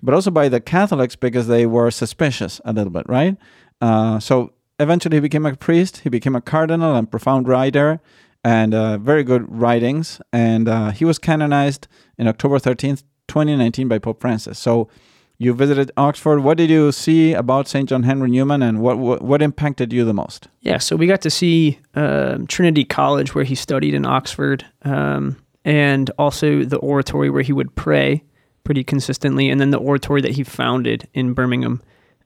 but 0.02 0.16
also 0.16 0.32
by 0.32 0.50
the 0.50 0.60
Catholics 0.60 1.16
because 1.16 1.46
they 1.48 1.68
were 1.68 1.92
suspicious 1.92 2.60
a 2.66 2.74
little 2.74 2.92
bit, 2.92 3.08
right? 3.08 3.38
Uh, 3.80 4.20
so 4.20 4.54
eventually 4.80 5.18
he 5.18 5.22
became 5.22 5.46
a 5.46 5.56
priest, 5.56 5.98
he 6.00 6.10
became 6.10 6.36
a 6.36 6.42
cardinal 6.42 6.96
and 6.96 7.12
profound 7.12 7.48
writer, 7.48 8.02
and 8.44 8.74
uh, 8.74 8.98
very 8.98 9.24
good 9.24 9.46
writings. 9.48 10.20
And 10.32 10.68
uh, 10.68 10.90
he 10.90 11.06
was 11.06 11.20
canonized 11.20 11.88
in 12.18 12.28
October 12.28 12.58
13th, 12.58 13.04
2019 13.28 13.88
by 13.88 14.00
Pope 14.00 14.20
Francis. 14.22 14.60
So 14.60 14.90
you 15.38 15.54
visited 15.54 15.92
Oxford. 15.98 16.40
What 16.42 16.58
did 16.58 16.70
you 16.70 16.92
see 16.92 17.34
about 17.34 17.68
St. 17.68 17.90
John 17.90 18.04
Henry 18.04 18.30
Newman 18.30 18.62
and 18.62 18.82
what, 18.82 18.98
what, 18.98 19.22
what 19.22 19.42
impacted 19.42 19.92
you 19.92 20.06
the 20.06 20.14
most? 20.14 20.48
Yeah, 20.62 20.78
so 20.78 20.96
we 20.96 21.08
got 21.08 21.22
to 21.22 21.30
see 21.30 21.80
uh, 21.96 22.40
Trinity 22.48 22.86
College 22.86 23.36
where 23.36 23.44
he 23.44 23.56
studied 23.56 23.94
in 23.94 24.06
Oxford 24.06 24.66
um, 24.84 25.38
and 25.66 26.10
also 26.18 26.64
the 26.64 26.78
oratory 26.78 27.30
where 27.30 27.44
he 27.44 27.54
would 27.54 27.76
pray 27.76 28.24
pretty 28.64 28.84
consistently 28.84 29.50
and 29.50 29.60
then 29.60 29.72
the 29.72 29.78
oratory 29.78 30.22
that 30.22 30.32
he 30.32 30.44
founded 30.44 31.08
in 31.14 31.34
Birmingham 31.34 31.82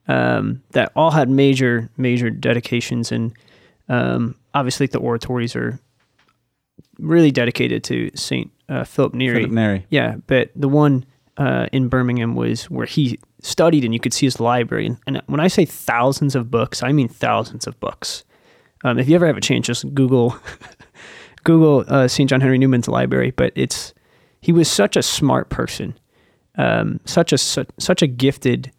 um, 0.06 0.62
that 0.70 0.92
all 0.94 1.10
had 1.10 1.28
major, 1.28 1.90
major 1.96 2.30
dedications. 2.30 3.10
And 3.10 3.32
um, 3.88 4.36
obviously 4.54 4.86
the 4.86 4.98
oratories 4.98 5.56
are 5.56 5.80
really 6.98 7.30
dedicated 7.30 7.84
to 7.84 8.10
St. 8.14 8.50
Uh, 8.68 8.84
Philip 8.84 9.14
Neri. 9.14 9.44
Philip. 9.48 9.84
Yeah, 9.90 10.16
but 10.26 10.50
the 10.54 10.68
one 10.68 11.04
uh, 11.38 11.66
in 11.72 11.88
Birmingham 11.88 12.34
was 12.34 12.64
where 12.70 12.86
he 12.86 13.18
studied, 13.40 13.84
and 13.84 13.94
you 13.94 14.00
could 14.00 14.12
see 14.12 14.26
his 14.26 14.40
library. 14.40 14.86
And, 14.86 14.98
and 15.06 15.22
when 15.26 15.40
I 15.40 15.48
say 15.48 15.64
thousands 15.64 16.34
of 16.34 16.50
books, 16.50 16.82
I 16.82 16.92
mean 16.92 17.08
thousands 17.08 17.66
of 17.66 17.78
books. 17.80 18.24
Um, 18.84 18.98
if 18.98 19.08
you 19.08 19.14
ever 19.14 19.26
have 19.26 19.36
a 19.36 19.40
chance, 19.40 19.66
just 19.66 19.92
Google 19.94 20.36
Google 21.44 21.84
uh, 21.88 22.08
St. 22.08 22.28
John 22.28 22.40
Henry 22.40 22.58
Newman's 22.58 22.88
library. 22.88 23.30
But 23.30 23.52
it's 23.56 23.94
he 24.40 24.52
was 24.52 24.70
such 24.70 24.96
a 24.96 25.02
smart 25.02 25.48
person, 25.48 25.98
um, 26.56 27.00
such 27.04 27.32
a 27.32 27.38
such, 27.38 27.68
such 27.78 28.02
a 28.02 28.06
gifted, 28.06 28.70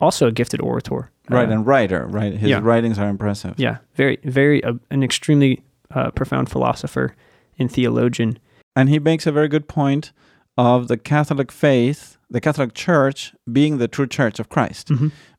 also 0.00 0.26
a 0.28 0.32
gifted 0.32 0.60
orator. 0.60 1.10
Right, 1.30 1.48
Uh, 1.48 1.52
and 1.52 1.66
writer, 1.66 2.06
right? 2.06 2.34
His 2.34 2.50
yeah. 2.50 2.60
writings 2.62 2.98
are 2.98 3.08
impressive. 3.08 3.54
yeah, 3.56 3.78
very 3.94 4.18
very 4.24 4.62
uh, 4.62 4.74
an 4.90 5.02
extremely 5.02 5.62
uh, 5.94 6.10
profound 6.10 6.50
philosopher 6.50 7.14
and 7.58 7.70
theologian. 7.72 8.38
And 8.76 8.88
he 8.88 8.98
makes 8.98 9.26
a 9.26 9.32
very 9.32 9.48
good 9.48 9.68
point 9.68 10.12
of 10.56 10.88
the 10.88 10.96
Catholic 10.96 11.52
faith, 11.52 12.18
the 12.30 12.40
Catholic 12.40 12.74
Church 12.74 13.34
being 13.50 13.78
the 13.78 13.88
true 13.88 14.06
church 14.06 14.38
of 14.38 14.48
Christ. 14.48 14.88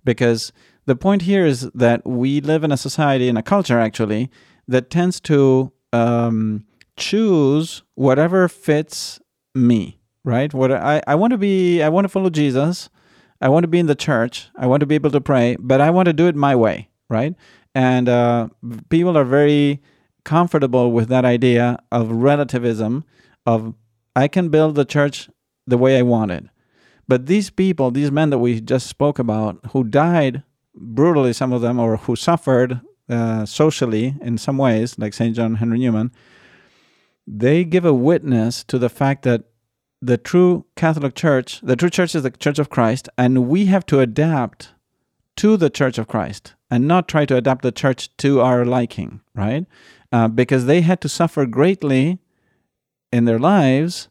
Because 0.04 0.52
the 0.86 0.95
point 0.95 1.24
here 1.24 1.45
is 1.45 1.69
that 1.74 2.06
we 2.06 2.41
live 2.41 2.63
in 2.63 2.71
a 2.71 2.78
society, 2.78 3.28
in 3.28 3.38
a 3.38 3.43
culture 3.43 3.80
actually, 3.80 4.30
that 4.67 4.89
tends 4.89 5.19
to 5.21 5.71
um, 5.93 6.65
choose 6.98 7.84
whatever 7.95 8.48
fits 8.48 9.19
me, 9.54 10.00
right? 10.24 10.54
What 10.54 10.71
I, 10.71 11.02
I 11.08 11.15
want 11.15 11.32
to 11.32 11.38
be, 11.38 11.82
I 11.82 11.89
want 11.89 12.06
to 12.06 12.10
follow 12.10 12.30
Jesus. 12.30 12.89
I 13.41 13.50
want 13.50 13.63
to 13.63 13.67
be 13.67 13.80
in 13.80 13.88
the 13.88 13.95
church. 13.95 14.50
I 14.56 14.67
want 14.67 14.80
to 14.82 14.86
be 14.86 14.95
able 14.95 15.12
to 15.12 15.21
pray, 15.21 15.58
but 15.60 15.82
I 15.82 15.89
want 15.89 16.06
to 16.08 16.13
do 16.13 16.28
it 16.28 16.36
my 16.36 16.56
way, 16.56 16.89
right? 17.10 17.36
And 17.74 18.08
uh, 18.08 18.48
people 18.89 19.17
are 19.17 19.26
very 19.26 19.82
comfortable 20.24 20.91
with 20.91 21.10
that 21.10 21.26
idea 21.26 21.78
of 21.91 22.10
relativism, 22.12 23.04
of 23.45 23.73
I 24.15 24.27
can 24.27 24.49
build 24.49 24.75
the 24.75 24.86
church 24.86 25.29
the 25.67 25.77
way 25.77 25.97
I 25.97 26.01
want 26.01 26.31
it. 26.31 26.45
But 27.08 27.27
these 27.27 27.49
people, 27.49 27.91
these 27.91 28.12
men 28.12 28.29
that 28.31 28.39
we 28.39 28.62
just 28.62 28.88
spoke 28.88 29.19
about, 29.19 29.60
who 29.71 29.84
died 29.84 30.43
brutally, 30.73 31.34
some 31.34 31.53
of 31.53 31.62
them, 31.62 31.79
or 31.79 31.97
who 31.97 32.15
suffered 32.15 32.81
uh, 33.10 33.45
socially 33.45 34.15
in 34.21 34.38
some 34.38 34.58
ways, 34.58 34.97
like 34.97 35.13
St. 35.13 35.36
John 35.36 35.55
Henry 35.55 35.79
Newman, 35.79 36.12
they 37.27 37.63
give 37.63 37.86
a 37.86 37.93
witness 37.93 38.63
to 38.65 38.77
the 38.79 38.89
fact 38.89 39.23
that 39.23 39.43
the 40.01 40.17
true 40.17 40.65
Catholic 40.75 41.15
Church, 41.15 41.62
the 41.62 41.75
true 41.75 41.89
church 41.89 42.15
is 42.15 42.23
the 42.23 42.31
Church 42.31 42.60
of 42.60 42.69
Christ, 42.69 43.10
and 43.17 43.47
we 43.47 43.65
have 43.65 43.86
to 43.88 43.99
adapt 43.99 44.73
to 45.38 45.58
the 45.58 45.69
Church 45.69 45.97
of 45.97 46.08
Christ 46.08 46.53
and 46.69 46.88
not 46.88 47.08
try 47.08 47.25
to 47.25 47.38
adapt 47.38 47.62
the 47.62 47.71
church 47.71 48.15
to 48.17 48.41
our 48.41 48.65
liking, 48.65 49.21
right? 49.34 49.65
Uh, 50.12 50.27
because 50.27 50.65
they 50.65 50.81
had 50.81 51.01
to 51.01 51.10
suffer 51.10 51.45
greatly 51.45 52.19
in 53.12 53.26
their 53.26 53.39
lives 53.39 54.10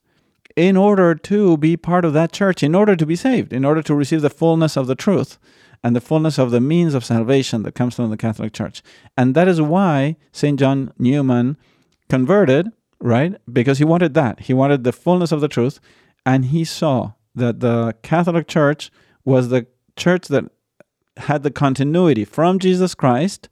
in 0.56 0.76
order 0.76 1.14
to 1.14 1.56
be 1.56 1.76
part 1.76 2.04
of 2.04 2.12
that 2.12 2.32
church, 2.32 2.62
in 2.62 2.74
order 2.74 2.94
to 2.94 3.06
be 3.06 3.16
saved, 3.16 3.52
in 3.52 3.64
order 3.64 3.82
to 3.82 3.94
receive 3.94 4.22
the 4.22 4.30
fullness 4.30 4.76
of 4.76 4.86
the 4.86 4.94
truth 4.94 5.38
and 5.82 5.94
the 5.94 6.00
fullness 6.00 6.38
of 6.38 6.50
the 6.50 6.60
means 6.60 6.94
of 6.94 7.04
salvation 7.04 7.62
that 7.62 7.74
comes 7.74 7.94
from 7.94 8.10
the 8.10 8.16
Catholic 8.16 8.52
Church. 8.52 8.82
And 9.16 9.34
that 9.34 9.48
is 9.48 9.60
why 9.60 10.16
St. 10.32 10.58
John 10.58 10.92
Newman 10.98 11.58
converted, 12.08 12.72
right? 13.00 13.36
Because 13.52 13.78
he 13.78 13.84
wanted 13.84 14.14
that. 14.14 14.40
He 14.40 14.54
wanted 14.54 14.84
the 14.84 14.92
fullness 14.92 15.30
of 15.30 15.42
the 15.42 15.48
truth. 15.48 15.80
And 16.24 16.46
he 16.46 16.64
saw 16.64 17.12
that 17.34 17.60
the 17.60 17.94
Catholic 18.02 18.48
Church 18.48 18.90
was 19.26 19.50
the 19.50 19.66
church 19.96 20.28
that 20.28 20.44
had 21.18 21.42
the 21.42 21.50
continuity 21.50 22.24
from 22.24 22.58
Jesus 22.58 22.94
Christ 22.94 23.48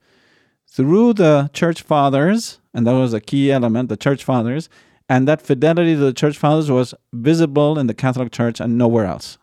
through 0.66 1.12
the 1.12 1.50
church 1.52 1.82
fathers, 1.82 2.60
and 2.72 2.86
that 2.86 2.92
was 2.92 3.12
a 3.12 3.20
key 3.20 3.52
element, 3.52 3.90
the 3.90 3.96
church 3.96 4.24
fathers, 4.24 4.70
and 5.08 5.28
that 5.28 5.42
fidelity 5.42 5.94
to 5.94 6.00
the 6.00 6.12
church 6.12 6.38
fathers 6.38 6.70
was 6.70 6.94
visible 7.12 7.78
in 7.78 7.86
the 7.86 7.94
Catholic 7.94 8.32
Church 8.32 8.60
and 8.60 8.78
nowhere 8.78 9.06
else. 9.06 9.38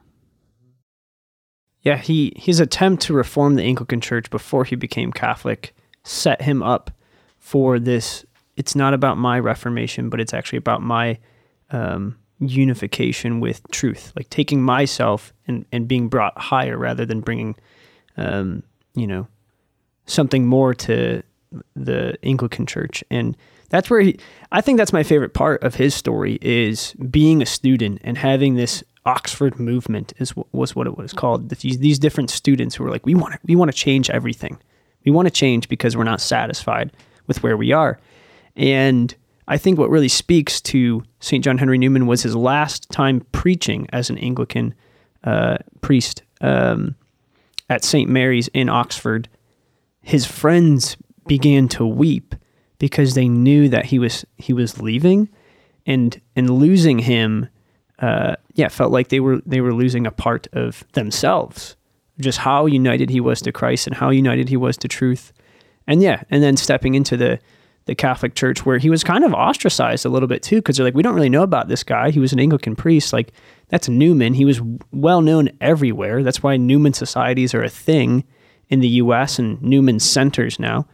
Yeah, 1.82 1.98
he 1.98 2.34
his 2.36 2.60
attempt 2.60 3.04
to 3.04 3.13
reform 3.13 3.56
the 3.56 3.63
Anglican 3.63 4.02
Church 4.02 4.30
before 4.30 4.65
he 4.65 4.76
became 4.76 5.12
Catholic 5.12 5.74
set 6.04 6.41
him 6.41 6.62
up 6.62 6.91
for 7.38 7.80
this. 7.80 8.26
It's 8.58 8.76
not 8.76 8.93
about 8.93 9.17
my 9.17 9.39
reformation, 9.39 10.10
but 10.10 10.19
it's 10.19 10.34
actually 10.34 10.58
about 10.58 10.82
my 10.82 11.17
um, 11.72 12.17
unification 12.39 13.39
with 13.39 13.62
truth, 13.72 14.12
like 14.15 14.30
taking 14.30 14.62
myself 14.62 15.34
and, 15.48 15.65
and 15.72 15.88
being 15.88 16.10
brought 16.10 16.38
higher 16.38 16.78
rather 16.78 17.06
than 17.06 17.22
bringing, 17.22 17.56
um, 18.17 18.63
you 18.95 19.08
know, 19.08 19.28
something 20.06 20.45
more 20.45 20.74
to 20.74 21.22
the 21.76 22.17
Anglican 22.24 22.65
Church. 22.65 23.04
And 23.10 23.38
that's 23.69 23.89
where 23.89 24.01
he, 24.01 24.19
I 24.51 24.62
think 24.62 24.77
that's 24.77 24.93
my 24.93 25.03
favorite 25.03 25.34
part 25.34 25.63
of 25.63 25.75
his 25.75 25.93
story 25.93 26.39
is 26.41 26.93
being 26.93 27.41
a 27.41 27.45
student 27.45 27.99
and 28.03 28.17
having 28.17 28.55
this 28.55 28.84
Oxford 29.05 29.60
movement 29.60 30.13
is 30.17 30.34
was 30.51 30.75
what 30.75 30.88
it 30.88 30.97
was 30.97 31.13
called. 31.13 31.49
These 31.49 31.79
these 31.79 31.99
different 31.99 32.29
students 32.29 32.75
who 32.75 32.84
were 32.84 32.91
like, 32.91 33.05
we 33.05 33.15
want 33.15 33.34
to, 33.34 33.39
we 33.45 33.55
want 33.55 33.71
to 33.71 33.77
change 33.77 34.10
everything. 34.10 34.58
We 35.05 35.12
want 35.12 35.27
to 35.27 35.32
change 35.32 35.69
because 35.69 35.95
we're 35.95 36.03
not 36.03 36.21
satisfied 36.21 36.91
with 37.27 37.41
where 37.41 37.58
we 37.58 37.71
are. 37.71 37.99
And 38.55 39.15
I 39.47 39.58
think 39.58 39.79
what 39.79 39.89
really 39.89 40.10
speaks 40.10 40.62
to 40.62 41.03
St. 41.21 41.43
John 41.43 41.58
Henry 41.58 41.77
Newman 41.77 42.05
was 42.05 42.21
his 42.21 42.36
last 42.36 42.89
time 42.91 43.25
preaching 43.32 43.88
as 43.91 44.10
an 44.10 44.17
Anglican 44.17 44.75
uh, 45.23 45.58
priest 45.82 46.21
um, 46.41 46.95
at 47.69 47.84
St. 47.84 48.10
Mary's 48.10 48.47
in 48.49 48.69
Oxford. 48.69 49.29
His 50.01 50.25
friends 50.25 50.97
began 51.25 51.67
to 51.69 51.86
weep 51.86 52.36
because 52.80 53.13
they 53.13 53.28
knew 53.28 53.70
that 53.70 53.86
he 53.86 54.00
was 54.00 54.26
he 54.38 54.54
was 54.54 54.82
leaving, 54.82 55.30
and 55.86 56.20
and 56.36 56.50
losing 56.50 57.00
him, 57.00 57.48
uh, 58.00 58.36
yeah, 58.54 58.70
felt 58.70 58.92
like 58.92 59.10
they 59.10 59.20
were 59.20 59.42
they 59.46 59.62
were 59.62 59.74
losing 59.74 60.08
a 60.08 60.12
part 60.12 60.48
of 60.54 60.84
themselves. 60.94 61.76
Just 62.20 62.39
how 62.39 62.65
united 62.65 63.10
he 63.10 63.22
was 63.22 63.42
to 63.44 63.52
Christ 63.52 63.88
and 63.88 63.96
how 63.96 64.10
united 64.10 64.50
he 64.50 64.58
was 64.58 64.76
to 64.78 64.88
truth, 64.88 65.32
and 65.88 66.02
yeah, 66.02 66.24
and 66.30 66.42
then 66.42 66.58
stepping 66.58 66.96
into 66.96 67.15
the 67.15 67.39
the 67.86 67.96
Catholic 67.96 68.36
Church 68.36 68.65
where 68.65 68.78
he 68.78 68.89
was 68.89 69.04
kind 69.04 69.24
of 69.24 69.34
ostracized 69.34 70.06
a 70.06 70.10
little 70.10 70.28
bit 70.28 70.44
too 70.44 70.58
because 70.58 70.78
they're 70.78 70.86
like 70.86 70.94
we 70.94 71.04
don't 71.04 71.15
really 71.15 71.30
know 71.30 71.44
about 71.44 71.68
this 71.68 71.84
guy. 71.84 72.12
He 72.12 72.20
was 72.20 72.34
an 72.34 72.39
Anglican 72.39 72.76
priest, 72.76 73.13
like 73.13 73.34
that's 73.70 73.89
Newman. 73.89 74.34
He 74.34 74.46
was 74.46 74.62
well 74.92 75.22
known 75.22 75.50
everywhere. 75.60 76.24
That's 76.24 76.44
why 76.44 76.58
Newman 76.58 76.94
societies 76.94 77.54
are 77.54 77.63
a 77.63 77.70
thing 77.70 78.24
in 78.70 78.80
the 78.80 78.88
U.S. 78.88 79.39
and 79.39 79.62
Newman 79.62 80.00
centers 80.00 80.60
now. 80.60 80.88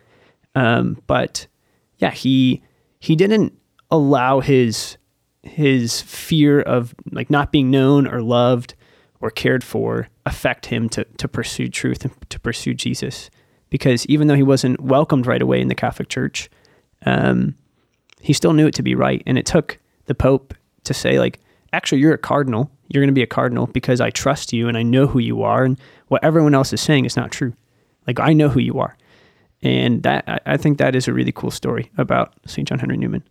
Um, 0.56 1.02
but 1.08 1.48
yeah, 1.98 2.12
he 2.12 2.62
he 3.00 3.16
didn't 3.16 3.58
allow 3.92 4.40
his 4.40 4.98
his 5.44 6.02
fear 6.02 6.62
of 6.62 6.96
like 7.12 7.30
not 7.30 7.52
being 7.52 7.70
known 7.70 8.08
or 8.08 8.22
loved 8.22 8.76
or 9.22 9.30
cared 9.30 9.64
for 9.64 10.08
affect 10.26 10.68
him 10.68 10.90
to 10.90 11.04
to 11.18 11.28
pursue 11.28 11.68
truth 11.68 12.04
and 12.04 12.14
to 12.30 12.40
pursue 12.40 12.74
Jesus. 12.74 13.30
Because 13.70 14.06
even 14.08 14.28
though 14.28 14.36
he 14.36 14.44
wasn't 14.44 14.80
welcomed 14.80 15.28
right 15.28 15.42
away 15.42 15.60
in 15.60 15.68
the 15.68 15.76
Catholic 15.76 16.08
Church, 16.08 16.50
um, 17.06 17.56
he 18.22 18.34
still 18.34 18.54
knew 18.54 18.68
it 18.68 18.74
to 18.76 18.84
be 18.84 18.96
right. 18.96 19.22
And 19.26 19.38
it 19.38 19.46
took 19.46 19.80
the 20.06 20.16
Pope 20.16 20.54
to 20.84 20.94
say, 20.94 21.20
like, 21.20 21.40
actually, 21.74 22.00
you're 22.00 22.14
a 22.14 22.18
cardinal. 22.18 22.72
You're 22.88 23.02
going 23.02 23.10
to 23.10 23.14
be 23.14 23.24
a 23.24 23.28
cardinal 23.28 23.68
because 23.68 24.00
I 24.00 24.12
trust 24.12 24.54
you 24.54 24.68
and 24.68 24.78
I 24.78 24.84
know 24.84 25.08
who 25.08 25.20
you 25.20 25.44
are. 25.44 25.64
And 25.64 25.80
what 26.08 26.24
everyone 26.24 26.54
else 26.54 26.72
is 26.74 26.82
saying 26.82 27.06
is 27.06 27.18
not 27.18 27.32
true. 27.32 27.54
Like, 28.08 28.20
I 28.20 28.34
know 28.34 28.50
who 28.50 28.60
you 28.60 28.80
are. 28.80 28.96
And 29.66 30.04
that 30.04 30.24
I- 30.46 30.58
think 30.58 30.78
that 30.78 30.96
is 30.96 31.08
a 31.08 31.14
really 31.14 31.32
cool 31.32 31.52
story 31.52 31.92
about 31.98 32.34
St. 32.46 32.68
John 32.68 32.80
Henry 32.80 32.98
Newman. 32.98 33.24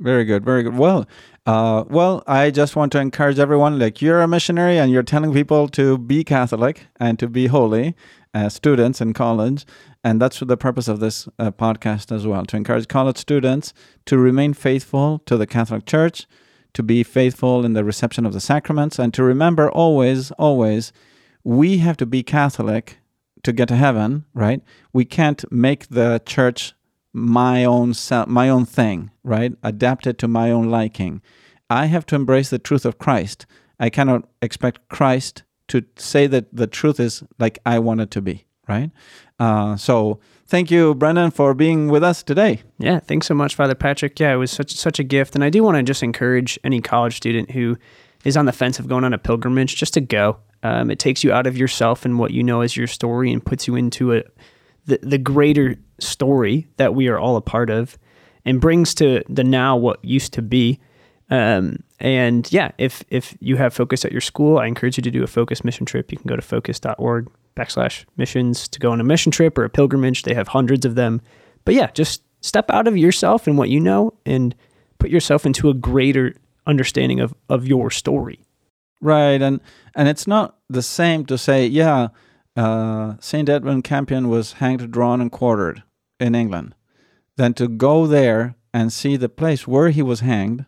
Very 0.00 0.24
good, 0.24 0.42
very 0.44 0.62
good. 0.62 0.76
Well, 0.78 1.06
uh, 1.44 1.84
well, 1.88 2.22
I 2.26 2.50
just 2.50 2.74
want 2.74 2.92
to 2.92 3.00
encourage 3.00 3.38
everyone. 3.38 3.78
Like 3.78 4.00
you're 4.00 4.22
a 4.22 4.28
missionary 4.28 4.78
and 4.78 4.90
you're 4.90 5.02
telling 5.02 5.34
people 5.34 5.68
to 5.68 5.98
be 5.98 6.24
Catholic 6.24 6.86
and 6.98 7.18
to 7.18 7.28
be 7.28 7.48
holy, 7.48 7.94
students 8.48 9.00
in 9.02 9.12
college, 9.12 9.66
and 10.02 10.22
that's 10.22 10.40
the 10.40 10.56
purpose 10.56 10.88
of 10.88 11.00
this 11.00 11.28
uh, 11.38 11.50
podcast 11.50 12.10
as 12.14 12.26
well 12.26 12.46
to 12.46 12.56
encourage 12.56 12.88
college 12.88 13.18
students 13.18 13.74
to 14.06 14.16
remain 14.16 14.54
faithful 14.54 15.18
to 15.26 15.36
the 15.36 15.46
Catholic 15.46 15.84
Church, 15.84 16.26
to 16.72 16.82
be 16.82 17.02
faithful 17.02 17.64
in 17.66 17.74
the 17.74 17.84
reception 17.84 18.24
of 18.24 18.32
the 18.32 18.40
sacraments, 18.40 18.98
and 18.98 19.12
to 19.12 19.22
remember 19.22 19.70
always, 19.70 20.30
always, 20.32 20.92
we 21.44 21.78
have 21.78 21.96
to 21.98 22.06
be 22.06 22.22
Catholic 22.22 22.99
to 23.42 23.52
get 23.52 23.68
to 23.68 23.76
heaven, 23.76 24.24
right? 24.34 24.62
We 24.92 25.04
can't 25.04 25.44
make 25.50 25.88
the 25.88 26.20
church 26.24 26.74
my 27.12 27.64
own 27.64 27.94
self, 27.94 28.28
my 28.28 28.48
own 28.48 28.64
thing, 28.64 29.10
right? 29.24 29.52
Adapt 29.62 30.06
it 30.06 30.18
to 30.18 30.28
my 30.28 30.50
own 30.50 30.70
liking. 30.70 31.22
I 31.68 31.86
have 31.86 32.06
to 32.06 32.16
embrace 32.16 32.50
the 32.50 32.58
truth 32.58 32.84
of 32.84 32.98
Christ. 32.98 33.46
I 33.78 33.90
cannot 33.90 34.28
expect 34.42 34.88
Christ 34.88 35.42
to 35.68 35.84
say 35.96 36.26
that 36.26 36.54
the 36.54 36.66
truth 36.66 37.00
is 37.00 37.22
like 37.38 37.58
I 37.64 37.78
want 37.78 38.00
it 38.00 38.10
to 38.12 38.20
be, 38.20 38.46
right? 38.68 38.90
Uh, 39.38 39.76
so 39.76 40.20
thank 40.46 40.70
you, 40.70 40.94
Brendan, 40.94 41.30
for 41.30 41.54
being 41.54 41.88
with 41.88 42.02
us 42.02 42.22
today. 42.22 42.62
Yeah, 42.78 42.98
thanks 43.00 43.26
so 43.26 43.34
much, 43.34 43.54
Father 43.54 43.74
Patrick. 43.74 44.18
Yeah, 44.20 44.34
it 44.34 44.36
was 44.36 44.50
such 44.50 44.74
such 44.74 44.98
a 44.98 45.04
gift, 45.04 45.34
and 45.34 45.42
I 45.42 45.50
do 45.50 45.62
want 45.62 45.76
to 45.76 45.82
just 45.82 46.02
encourage 46.02 46.58
any 46.64 46.80
college 46.80 47.16
student 47.16 47.52
who 47.52 47.76
is 48.24 48.36
on 48.36 48.46
the 48.46 48.52
fence 48.52 48.78
of 48.78 48.88
going 48.88 49.04
on 49.04 49.12
a 49.12 49.18
pilgrimage 49.18 49.76
just 49.76 49.94
to 49.94 50.00
go. 50.00 50.38
Um, 50.62 50.90
it 50.90 50.98
takes 50.98 51.24
you 51.24 51.32
out 51.32 51.46
of 51.46 51.56
yourself 51.56 52.04
and 52.04 52.18
what 52.18 52.32
you 52.32 52.42
know 52.42 52.60
as 52.60 52.76
your 52.76 52.86
story 52.86 53.32
and 53.32 53.44
puts 53.44 53.66
you 53.66 53.76
into 53.76 54.14
a 54.14 54.22
the, 54.86 54.98
the 55.02 55.18
greater 55.18 55.76
story 55.98 56.66
that 56.76 56.94
we 56.94 57.08
are 57.08 57.18
all 57.18 57.36
a 57.36 57.40
part 57.40 57.70
of 57.70 57.98
and 58.44 58.60
brings 58.60 58.94
to 58.94 59.22
the 59.28 59.44
now 59.44 59.76
what 59.76 60.04
used 60.04 60.32
to 60.34 60.42
be. 60.42 60.80
Um, 61.30 61.82
and 62.00 62.50
yeah, 62.52 62.72
if 62.78 63.04
if 63.08 63.36
you 63.40 63.56
have 63.56 63.72
focus 63.72 64.04
at 64.04 64.12
your 64.12 64.20
school, 64.20 64.58
I 64.58 64.66
encourage 64.66 64.96
you 64.96 65.02
to 65.02 65.10
do 65.10 65.22
a 65.22 65.28
focus 65.28 65.64
mission 65.64 65.86
trip. 65.86 66.10
You 66.10 66.18
can 66.18 66.26
go 66.26 66.36
to 66.36 66.42
focus.org 66.42 67.30
backslash 67.56 68.04
missions 68.16 68.68
to 68.68 68.78
go 68.78 68.90
on 68.90 69.00
a 69.00 69.04
mission 69.04 69.30
trip 69.30 69.56
or 69.58 69.64
a 69.64 69.70
pilgrimage. 69.70 70.22
They 70.22 70.34
have 70.34 70.48
hundreds 70.48 70.84
of 70.84 70.94
them. 70.94 71.20
But 71.64 71.74
yeah, 71.74 71.90
just 71.92 72.22
step 72.40 72.70
out 72.70 72.88
of 72.88 72.96
yourself 72.96 73.46
and 73.46 73.58
what 73.58 73.68
you 73.68 73.80
know 73.80 74.14
and 74.24 74.54
put 74.98 75.10
yourself 75.10 75.44
into 75.46 75.68
a 75.68 75.74
greater 75.74 76.34
understanding 76.66 77.20
of, 77.20 77.34
of 77.48 77.66
your 77.66 77.90
story. 77.90 78.40
Right. 79.00 79.40
And 79.40 79.60
and 79.94 80.08
it's 80.08 80.26
not 80.26 80.58
the 80.68 80.82
same 80.82 81.24
to 81.26 81.38
say, 81.38 81.66
yeah, 81.66 82.08
uh, 82.56 83.14
St. 83.20 83.48
Edmund 83.48 83.84
Campion 83.84 84.28
was 84.28 84.54
hanged, 84.54 84.90
drawn, 84.90 85.20
and 85.20 85.32
quartered 85.32 85.82
in 86.18 86.34
England, 86.34 86.74
than 87.36 87.54
to 87.54 87.68
go 87.68 88.06
there 88.06 88.56
and 88.74 88.92
see 88.92 89.16
the 89.16 89.28
place 89.28 89.66
where 89.66 89.90
he 89.90 90.02
was 90.02 90.20
hanged, 90.20 90.66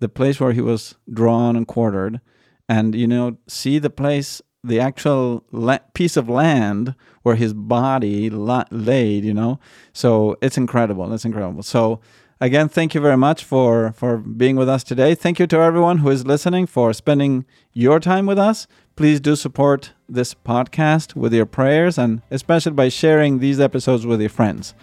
the 0.00 0.08
place 0.08 0.40
where 0.40 0.52
he 0.52 0.60
was 0.60 0.96
drawn 1.12 1.56
and 1.56 1.66
quartered, 1.66 2.20
and 2.68 2.94
you 2.94 3.06
know, 3.06 3.36
see 3.46 3.78
the 3.78 3.90
place, 3.90 4.42
the 4.64 4.80
actual 4.80 5.44
la- 5.52 5.78
piece 5.94 6.16
of 6.16 6.28
land 6.28 6.94
where 7.22 7.36
his 7.36 7.54
body 7.54 8.28
la- 8.28 8.64
laid. 8.70 9.24
You 9.24 9.34
know, 9.34 9.60
so 9.92 10.36
it's 10.42 10.58
incredible. 10.58 11.12
It's 11.12 11.24
incredible. 11.24 11.62
So 11.62 12.00
again, 12.40 12.68
thank 12.68 12.94
you 12.94 13.00
very 13.00 13.16
much 13.16 13.44
for 13.44 13.92
for 13.92 14.16
being 14.16 14.56
with 14.56 14.68
us 14.68 14.82
today. 14.82 15.14
Thank 15.14 15.38
you 15.38 15.46
to 15.48 15.58
everyone 15.58 15.98
who 15.98 16.10
is 16.10 16.26
listening 16.26 16.66
for 16.66 16.92
spending 16.92 17.44
your 17.72 18.00
time 18.00 18.26
with 18.26 18.38
us. 18.38 18.66
Please 18.96 19.20
do 19.20 19.36
support 19.36 19.92
this 20.08 20.34
podcast 20.34 21.14
with 21.14 21.32
your 21.32 21.46
prayers 21.46 21.98
and 21.98 22.22
especially 22.30 22.72
by 22.72 22.88
sharing 22.88 23.38
these 23.38 23.60
episodes 23.60 24.06
with 24.06 24.20
your 24.20 24.30
friends. 24.30 24.74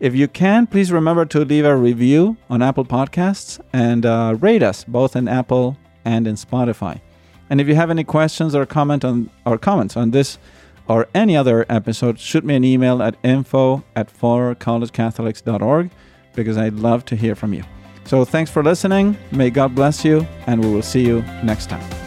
If 0.00 0.14
you 0.16 0.26
can, 0.26 0.66
please 0.66 0.90
remember 0.90 1.24
to 1.26 1.44
leave 1.44 1.64
a 1.64 1.76
review 1.76 2.36
on 2.50 2.60
Apple 2.60 2.84
Podcasts 2.84 3.60
and 3.72 4.04
uh, 4.04 4.36
rate 4.40 4.62
us 4.62 4.82
both 4.82 5.14
in 5.14 5.28
Apple 5.28 5.76
and 6.04 6.26
in 6.26 6.34
Spotify. 6.34 7.00
And 7.48 7.60
if 7.60 7.68
you 7.68 7.76
have 7.76 7.90
any 7.90 8.02
questions 8.02 8.54
or 8.54 8.66
comment 8.66 9.04
on 9.04 9.30
or 9.46 9.58
comments 9.58 9.96
on 9.96 10.10
this 10.10 10.38
or 10.88 11.06
any 11.14 11.36
other 11.36 11.64
episode, 11.68 12.18
shoot 12.18 12.44
me 12.44 12.56
an 12.56 12.64
email 12.64 13.00
at 13.00 13.16
info 13.22 13.84
at 13.94 14.12
forcollegecatholics.org 14.12 15.90
because 16.34 16.56
I'd 16.58 16.74
love 16.74 17.04
to 17.06 17.16
hear 17.16 17.34
from 17.34 17.54
you. 17.54 17.64
So 18.04 18.24
thanks 18.24 18.50
for 18.50 18.62
listening. 18.62 19.16
May 19.30 19.50
God 19.50 19.74
bless 19.74 20.04
you, 20.04 20.26
and 20.46 20.64
we 20.64 20.72
will 20.72 20.82
see 20.82 21.06
you 21.06 21.22
next 21.44 21.70
time. 21.70 22.01